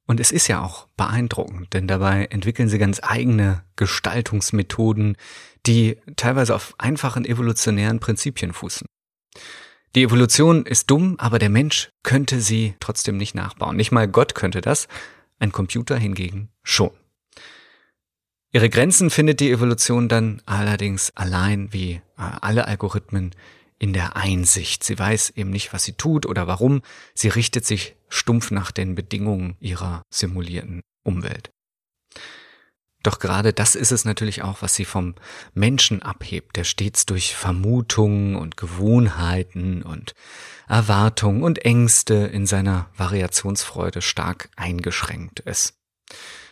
Und 0.07 0.21
es 0.21 0.33
ist 0.33 0.49
ja 0.49 0.63
auch 0.63 0.89
beeindruckend, 0.97 1.75
denn 1.75 1.87
dabei 1.87 2.25
entwickeln 2.27 2.69
sie 2.69 2.79
ganz 2.79 2.99
eigene 3.03 3.63
Gestaltungsmethoden, 3.77 5.17
die 5.67 6.01
teilweise 6.17 6.55
auf 6.55 6.75
einfachen 6.79 7.27
evolutionären 7.27 8.01
Prinzipien 8.01 8.55
fußen. 8.55 8.87
Die 9.95 10.03
Evolution 10.03 10.65
ist 10.65 10.91
dumm, 10.91 11.17
aber 11.19 11.39
der 11.39 11.51
Mensch 11.51 11.91
könnte 12.03 12.41
sie 12.41 12.75
trotzdem 12.81 13.19
nicht 13.19 13.35
nachbauen. 13.35 13.77
Nicht 13.77 13.93
mal 13.93 14.09
Gott 14.09 14.35
könnte 14.35 14.63
das, 14.63 14.89
ein 15.39 15.53
Computer 15.53 15.97
hingegen 15.97 16.51
schon. 16.63 16.91
Ihre 18.51 18.71
Grenzen 18.71 19.11
findet 19.11 19.41
die 19.41 19.51
Evolution 19.51 20.09
dann 20.09 20.41
allerdings 20.47 21.13
allein 21.15 21.73
wie 21.73 21.93
äh, 21.93 22.01
alle 22.17 22.67
Algorithmen 22.67 23.35
in 23.79 23.93
der 23.93 24.17
Einsicht. 24.17 24.85
Sie 24.85 24.99
weiß 24.99 25.31
eben 25.37 25.51
nicht, 25.51 25.73
was 25.73 25.85
sie 25.85 25.93
tut 25.93 26.25
oder 26.25 26.47
warum. 26.47 26.83
Sie 27.15 27.29
richtet 27.29 27.67
sich 27.67 27.95
stumpf 28.09 28.51
nach 28.51 28.71
den 28.71 28.95
Bedingungen 28.95 29.57
ihrer 29.61 30.03
simulierten 30.11 30.81
Umwelt. 31.05 31.51
Doch 33.03 33.21
gerade 33.21 33.53
das 33.53 33.75
ist 33.77 33.93
es 33.93 34.05
natürlich 34.05 34.43
auch, 34.43 34.61
was 34.61 34.75
sie 34.75 34.85
vom 34.85 35.15
Menschen 35.55 36.03
abhebt, 36.03 36.57
der 36.57 36.65
stets 36.65 37.07
durch 37.07 37.37
Vermutungen 37.37 38.35
und 38.35 38.57
Gewohnheiten 38.57 39.83
und 39.83 40.15
Erwartungen 40.69 41.43
und 41.43 41.65
Ängste 41.65 42.15
in 42.15 42.47
seiner 42.47 42.91
Variationsfreude 42.97 44.03
stark 44.03 44.51
eingeschränkt 44.57 45.41
ist. 45.41 45.75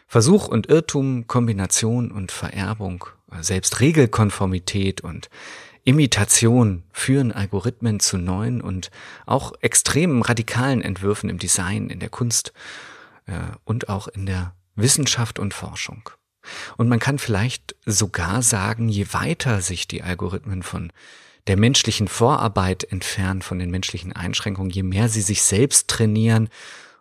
Versuch 0.06 0.48
und 0.48 0.68
Irrtum, 0.68 1.26
Kombination 1.26 2.10
und 2.10 2.30
Vererbung, 2.32 3.06
selbst 3.40 3.80
Regelkonformität 3.80 5.00
und 5.00 5.28
Imitation 5.84 6.82
führen 6.92 7.30
Algorithmen 7.32 8.00
zu 8.00 8.18
neuen 8.18 8.60
und 8.60 8.90
auch 9.24 9.52
extremen 9.60 10.22
radikalen 10.22 10.82
Entwürfen 10.82 11.30
im 11.30 11.38
Design, 11.38 11.90
in 11.90 12.00
der 12.00 12.08
Kunst 12.08 12.52
äh, 13.26 13.38
und 13.64 13.88
auch 13.88 14.08
in 14.08 14.26
der 14.26 14.54
Wissenschaft 14.74 15.38
und 15.38 15.54
Forschung. 15.54 16.10
Und 16.76 16.88
man 16.88 16.98
kann 16.98 17.18
vielleicht 17.18 17.76
sogar 17.84 18.42
sagen, 18.42 18.88
je 18.88 19.06
weiter 19.12 19.60
sich 19.60 19.86
die 19.86 20.02
Algorithmen 20.02 20.62
von 20.62 20.92
der 21.46 21.56
menschlichen 21.56 22.08
Vorarbeit 22.08 22.84
entfernen, 22.84 23.42
von 23.42 23.58
den 23.60 23.70
menschlichen 23.70 24.12
Einschränkungen, 24.12 24.70
je 24.70 24.82
mehr 24.82 25.08
sie 25.08 25.22
sich 25.22 25.42
selbst 25.42 25.88
trainieren 25.88 26.48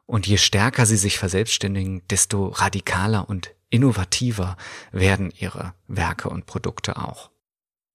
und 0.06 0.28
je 0.28 0.38
stärker 0.38 0.86
sie 0.86 0.98
sich 0.98 1.18
verselbstständigen, 1.18 2.02
desto 2.10 2.48
radikaler 2.48 3.28
und 3.28 3.54
innovativer 3.70 4.58
werden 4.92 5.32
ihre 5.38 5.74
Werke 5.88 6.30
und 6.30 6.46
Produkte 6.46 6.98
auch. 6.98 7.32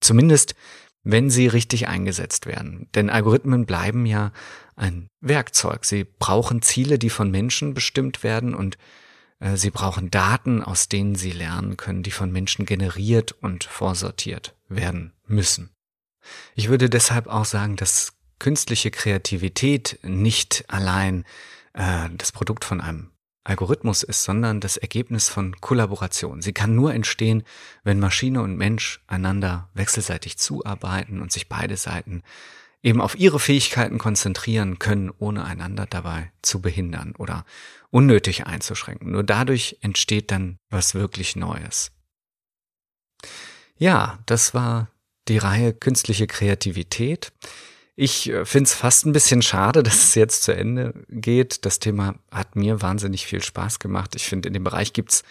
Zumindest 0.01 0.55
wenn 1.03 1.31
sie 1.31 1.47
richtig 1.47 1.89
eingesetzt 1.89 2.47
werden. 2.47 2.89
Denn 2.95 3.11
Algorithmen 3.11 3.67
bleiben 3.67 4.05
ja 4.07 4.33
ein 4.77 5.09
Werkzeug. 5.21 5.85
Sie 5.85 6.05
brauchen 6.05 6.63
Ziele, 6.63 6.99
die 6.99 7.11
von 7.11 7.31
Menschen 7.31 7.75
bestimmt 7.75 8.23
werden 8.23 8.55
und 8.55 8.77
äh, 9.39 9.57
sie 9.57 9.71
brauchen 9.71 10.11
Daten, 10.11 10.63
aus 10.63 10.89
denen 10.89 11.15
sie 11.15 11.33
lernen 11.33 11.77
können, 11.77 12.03
die 12.03 12.11
von 12.11 12.31
Menschen 12.31 12.67
generiert 12.67 13.33
und 13.33 13.65
vorsortiert 13.65 14.55
werden 14.69 15.13
müssen. 15.27 15.71
Ich 16.55 16.69
würde 16.69 16.91
deshalb 16.91 17.27
auch 17.27 17.47
sagen, 17.47 17.77
dass 17.77 18.13
künstliche 18.39 18.91
Kreativität 18.91 19.99
nicht 20.03 20.65
allein 20.69 21.25
äh, 21.73 22.09
das 22.17 22.33
Produkt 22.33 22.65
von 22.65 22.81
einem 22.81 23.11
Algorithmus 23.45 24.03
ist, 24.03 24.25
sondern 24.25 24.61
das 24.61 24.77
Ergebnis 24.77 25.29
von 25.29 25.61
Kollaboration. 25.61 26.43
Sie 26.43 26.53
kann 26.53 26.75
nur 26.75 26.93
entstehen, 26.93 27.43
wenn 27.85 27.99
Maschine 27.99 28.43
und 28.43 28.57
Mensch 28.57 29.03
einander 29.07 29.71
wechselseitig 29.75 30.37
zuarbeiten 30.37 31.23
und 31.23 31.33
sich 31.33 31.49
beide 31.49 31.77
Seiten 31.77 32.23
eben 32.83 33.01
auf 33.01 33.19
ihre 33.19 33.41
Fähigkeiten 33.41 33.99
konzentrieren 33.99 34.79
können, 34.79 35.11
ohne 35.19 35.45
einander 35.45 35.87
dabei 35.87 36.33
zu 36.43 36.61
behindern 36.61 37.15
oder 37.17 37.45
unnötig 37.91 38.47
einzuschränken. 38.47 39.11
Nur 39.11 39.25
dadurch 39.25 39.79
entsteht 39.81 40.31
dann 40.31 40.59
was 40.71 40.95
wirklich 40.95 41.37
Neues. 41.37 41.93
Ja, 43.77 44.19
das 44.27 44.55
war 44.55 44.89
die 45.29 45.39
Reihe 45.39 45.73
künstliche 45.73 46.27
Kreativität. 46.27 47.33
Ich 48.03 48.31
äh, 48.31 48.47
finde 48.47 48.67
es 48.67 48.73
fast 48.73 49.05
ein 49.05 49.13
bisschen 49.13 49.43
schade, 49.43 49.83
dass 49.83 50.05
es 50.05 50.15
jetzt 50.15 50.43
zu 50.45 50.55
Ende 50.55 50.95
geht. 51.11 51.67
Das 51.67 51.81
Thema 51.81 52.15
hat 52.31 52.57
mir 52.57 52.81
wahnsinnig 52.81 53.27
viel 53.27 53.43
Spaß 53.43 53.79
gemacht. 53.79 54.15
Ich 54.17 54.25
finde, 54.25 54.49
in 54.49 54.55
dem 54.55 54.65
Bereich 54.65 54.95
gibt's 54.95 55.23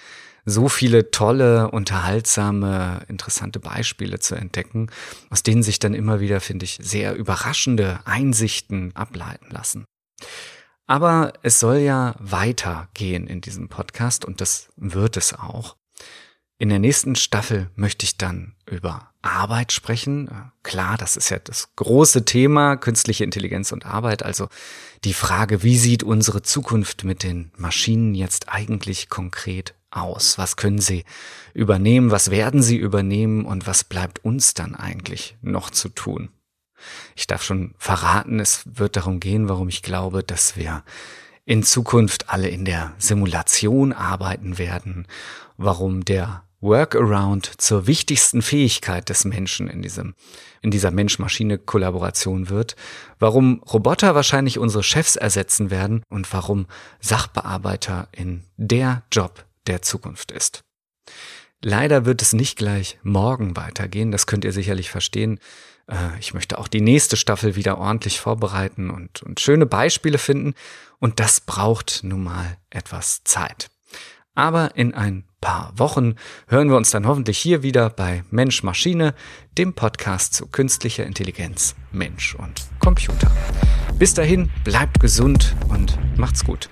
so 0.46 0.70
viele 0.70 1.10
tolle, 1.10 1.72
unterhaltsame, 1.72 3.02
interessante 3.08 3.60
Beispiele 3.60 4.20
zu 4.20 4.36
entdecken, 4.36 4.92
aus 5.32 5.42
denen 5.42 5.64
sich 5.64 5.80
dann 5.80 5.96
immer 5.96 6.20
wieder, 6.20 6.42
finde 6.42 6.66
ich, 6.66 6.78
sehr 6.80 7.16
überraschende 7.16 8.02
Einsichten 8.06 8.96
ableiten 8.96 9.50
lassen. 9.50 9.86
Aber 10.86 11.34
es 11.42 11.60
soll 11.60 11.78
ja 11.78 12.16
weitergehen 12.20 13.26
in 13.26 13.42
diesem 13.42 13.70
Podcast 13.70 14.26
und 14.26 14.42
das 14.42 14.70
wird 14.76 15.18
es 15.18 15.34
auch. 15.34 15.76
In 16.62 16.68
der 16.68 16.80
nächsten 16.80 17.16
Staffel 17.16 17.70
möchte 17.76 18.04
ich 18.04 18.18
dann 18.18 18.54
über 18.70 19.14
Arbeit 19.22 19.72
sprechen. 19.72 20.30
Klar, 20.62 20.98
das 20.98 21.16
ist 21.16 21.30
ja 21.30 21.40
das 21.40 21.70
große 21.78 22.26
Thema, 22.26 22.76
künstliche 22.76 23.24
Intelligenz 23.24 23.72
und 23.72 23.86
Arbeit. 23.86 24.24
Also 24.24 24.50
die 25.06 25.14
Frage, 25.14 25.64
wie 25.64 25.78
sieht 25.78 26.04
unsere 26.04 26.42
Zukunft 26.42 27.06
mit 27.06 27.24
den 27.24 27.54
Maschinen 27.56 28.14
jetzt 28.14 28.50
eigentlich 28.50 29.08
konkret 29.08 29.74
aus? 29.90 30.38
Was 30.38 30.58
können 30.58 30.80
sie 30.80 31.06
übernehmen? 31.54 32.12
Was 32.12 32.30
werden 32.30 32.62
sie 32.62 32.76
übernehmen? 32.76 33.46
Und 33.46 33.66
was 33.66 33.86
bleibt 33.86 34.26
uns 34.26 34.54
dann 34.54 34.76
eigentlich 34.76 35.38
noch 35.42 35.70
zu 35.70 35.88
tun? 35.88 36.28
Ich 37.16 37.26
darf 37.26 37.42
schon 37.42 37.74
verraten, 37.78 38.42
es 38.42 38.64
wird 38.66 38.98
darum 38.98 39.22
gehen, 39.22 39.48
warum 39.48 39.70
ich 39.70 39.82
glaube, 39.82 40.24
dass 40.26 40.58
wir 40.58 40.84
in 41.46 41.64
Zukunft 41.64 42.30
alle 42.30 42.50
in 42.50 42.66
der 42.66 42.92
Simulation 42.98 43.94
arbeiten 43.94 44.58
werden, 44.58 45.08
warum 45.56 46.04
der 46.04 46.44
Workaround 46.62 47.62
zur 47.62 47.88
wichtigsten 47.88 48.42
Fähigkeit 48.42 49.10
des 49.10 49.26
Menschen 49.26 49.70
in 49.70 49.82
diesem, 49.82 50.16
in 50.62 50.72
dieser 50.72 50.92
Mensch-Maschine-Kollaboration 50.92 52.50
wird, 52.50 52.76
warum 53.18 53.64
Roboter 53.64 54.14
wahrscheinlich 54.16 54.60
unsere 54.60 54.84
Chefs 54.84 55.16
ersetzen 55.16 55.72
werden 55.72 56.04
und 56.10 56.32
warum 56.34 56.68
Sachbearbeiter 57.00 58.10
in 58.12 58.44
der 58.58 59.04
Job 59.12 59.46
der 59.68 59.82
Zukunft 59.82 60.32
ist. 60.32 60.64
Leider 61.62 62.06
wird 62.06 62.22
es 62.22 62.34
nicht 62.34 62.58
gleich 62.58 63.00
morgen 63.04 63.56
weitergehen, 63.56 64.12
das 64.12 64.28
könnt 64.28 64.46
ihr 64.46 64.54
sicherlich 64.54 64.90
verstehen. 64.90 65.40
Äh, 65.88 66.18
ich 66.20 66.34
möchte 66.34 66.58
auch 66.58 66.68
die 66.68 66.82
nächste 66.82 67.18
Staffel 67.18 67.56
wieder 67.56 67.78
ordentlich 67.78 68.20
vorbereiten 68.20 68.90
und, 68.90 69.24
und 69.24 69.40
schöne 69.40 69.66
Beispiele 69.66 70.18
finden 70.18 70.54
und 71.00 71.20
das 71.20 71.42
braucht 71.42 72.02
nun 72.04 72.24
mal 72.24 72.58
etwas 72.70 73.24
Zeit. 73.24 73.70
Aber 74.36 74.76
in 74.76 74.94
ein 74.94 75.26
paar 75.42 75.72
Wochen 75.76 76.16
hören 76.48 76.70
wir 76.70 76.78
uns 76.78 76.92
dann 76.92 77.08
hoffentlich 77.08 77.38
hier 77.38 77.64
wieder 77.64 77.90
bei 77.90 78.24
Mensch 78.30 78.64
Maschine, 78.64 79.14
dem 79.58 79.74
Podcast 79.74 80.34
zu 80.34 80.48
künstlicher 80.48 81.06
Intelligenz, 81.06 81.76
Mensch 81.92 82.36
und 82.36 82.68
Computer. 82.80 83.32
Bis 83.98 84.14
dahin, 84.14 84.50
bleibt 84.64 85.00
gesund 85.00 85.56
und 85.70 85.98
macht's 86.18 86.44
gut. 86.44 86.70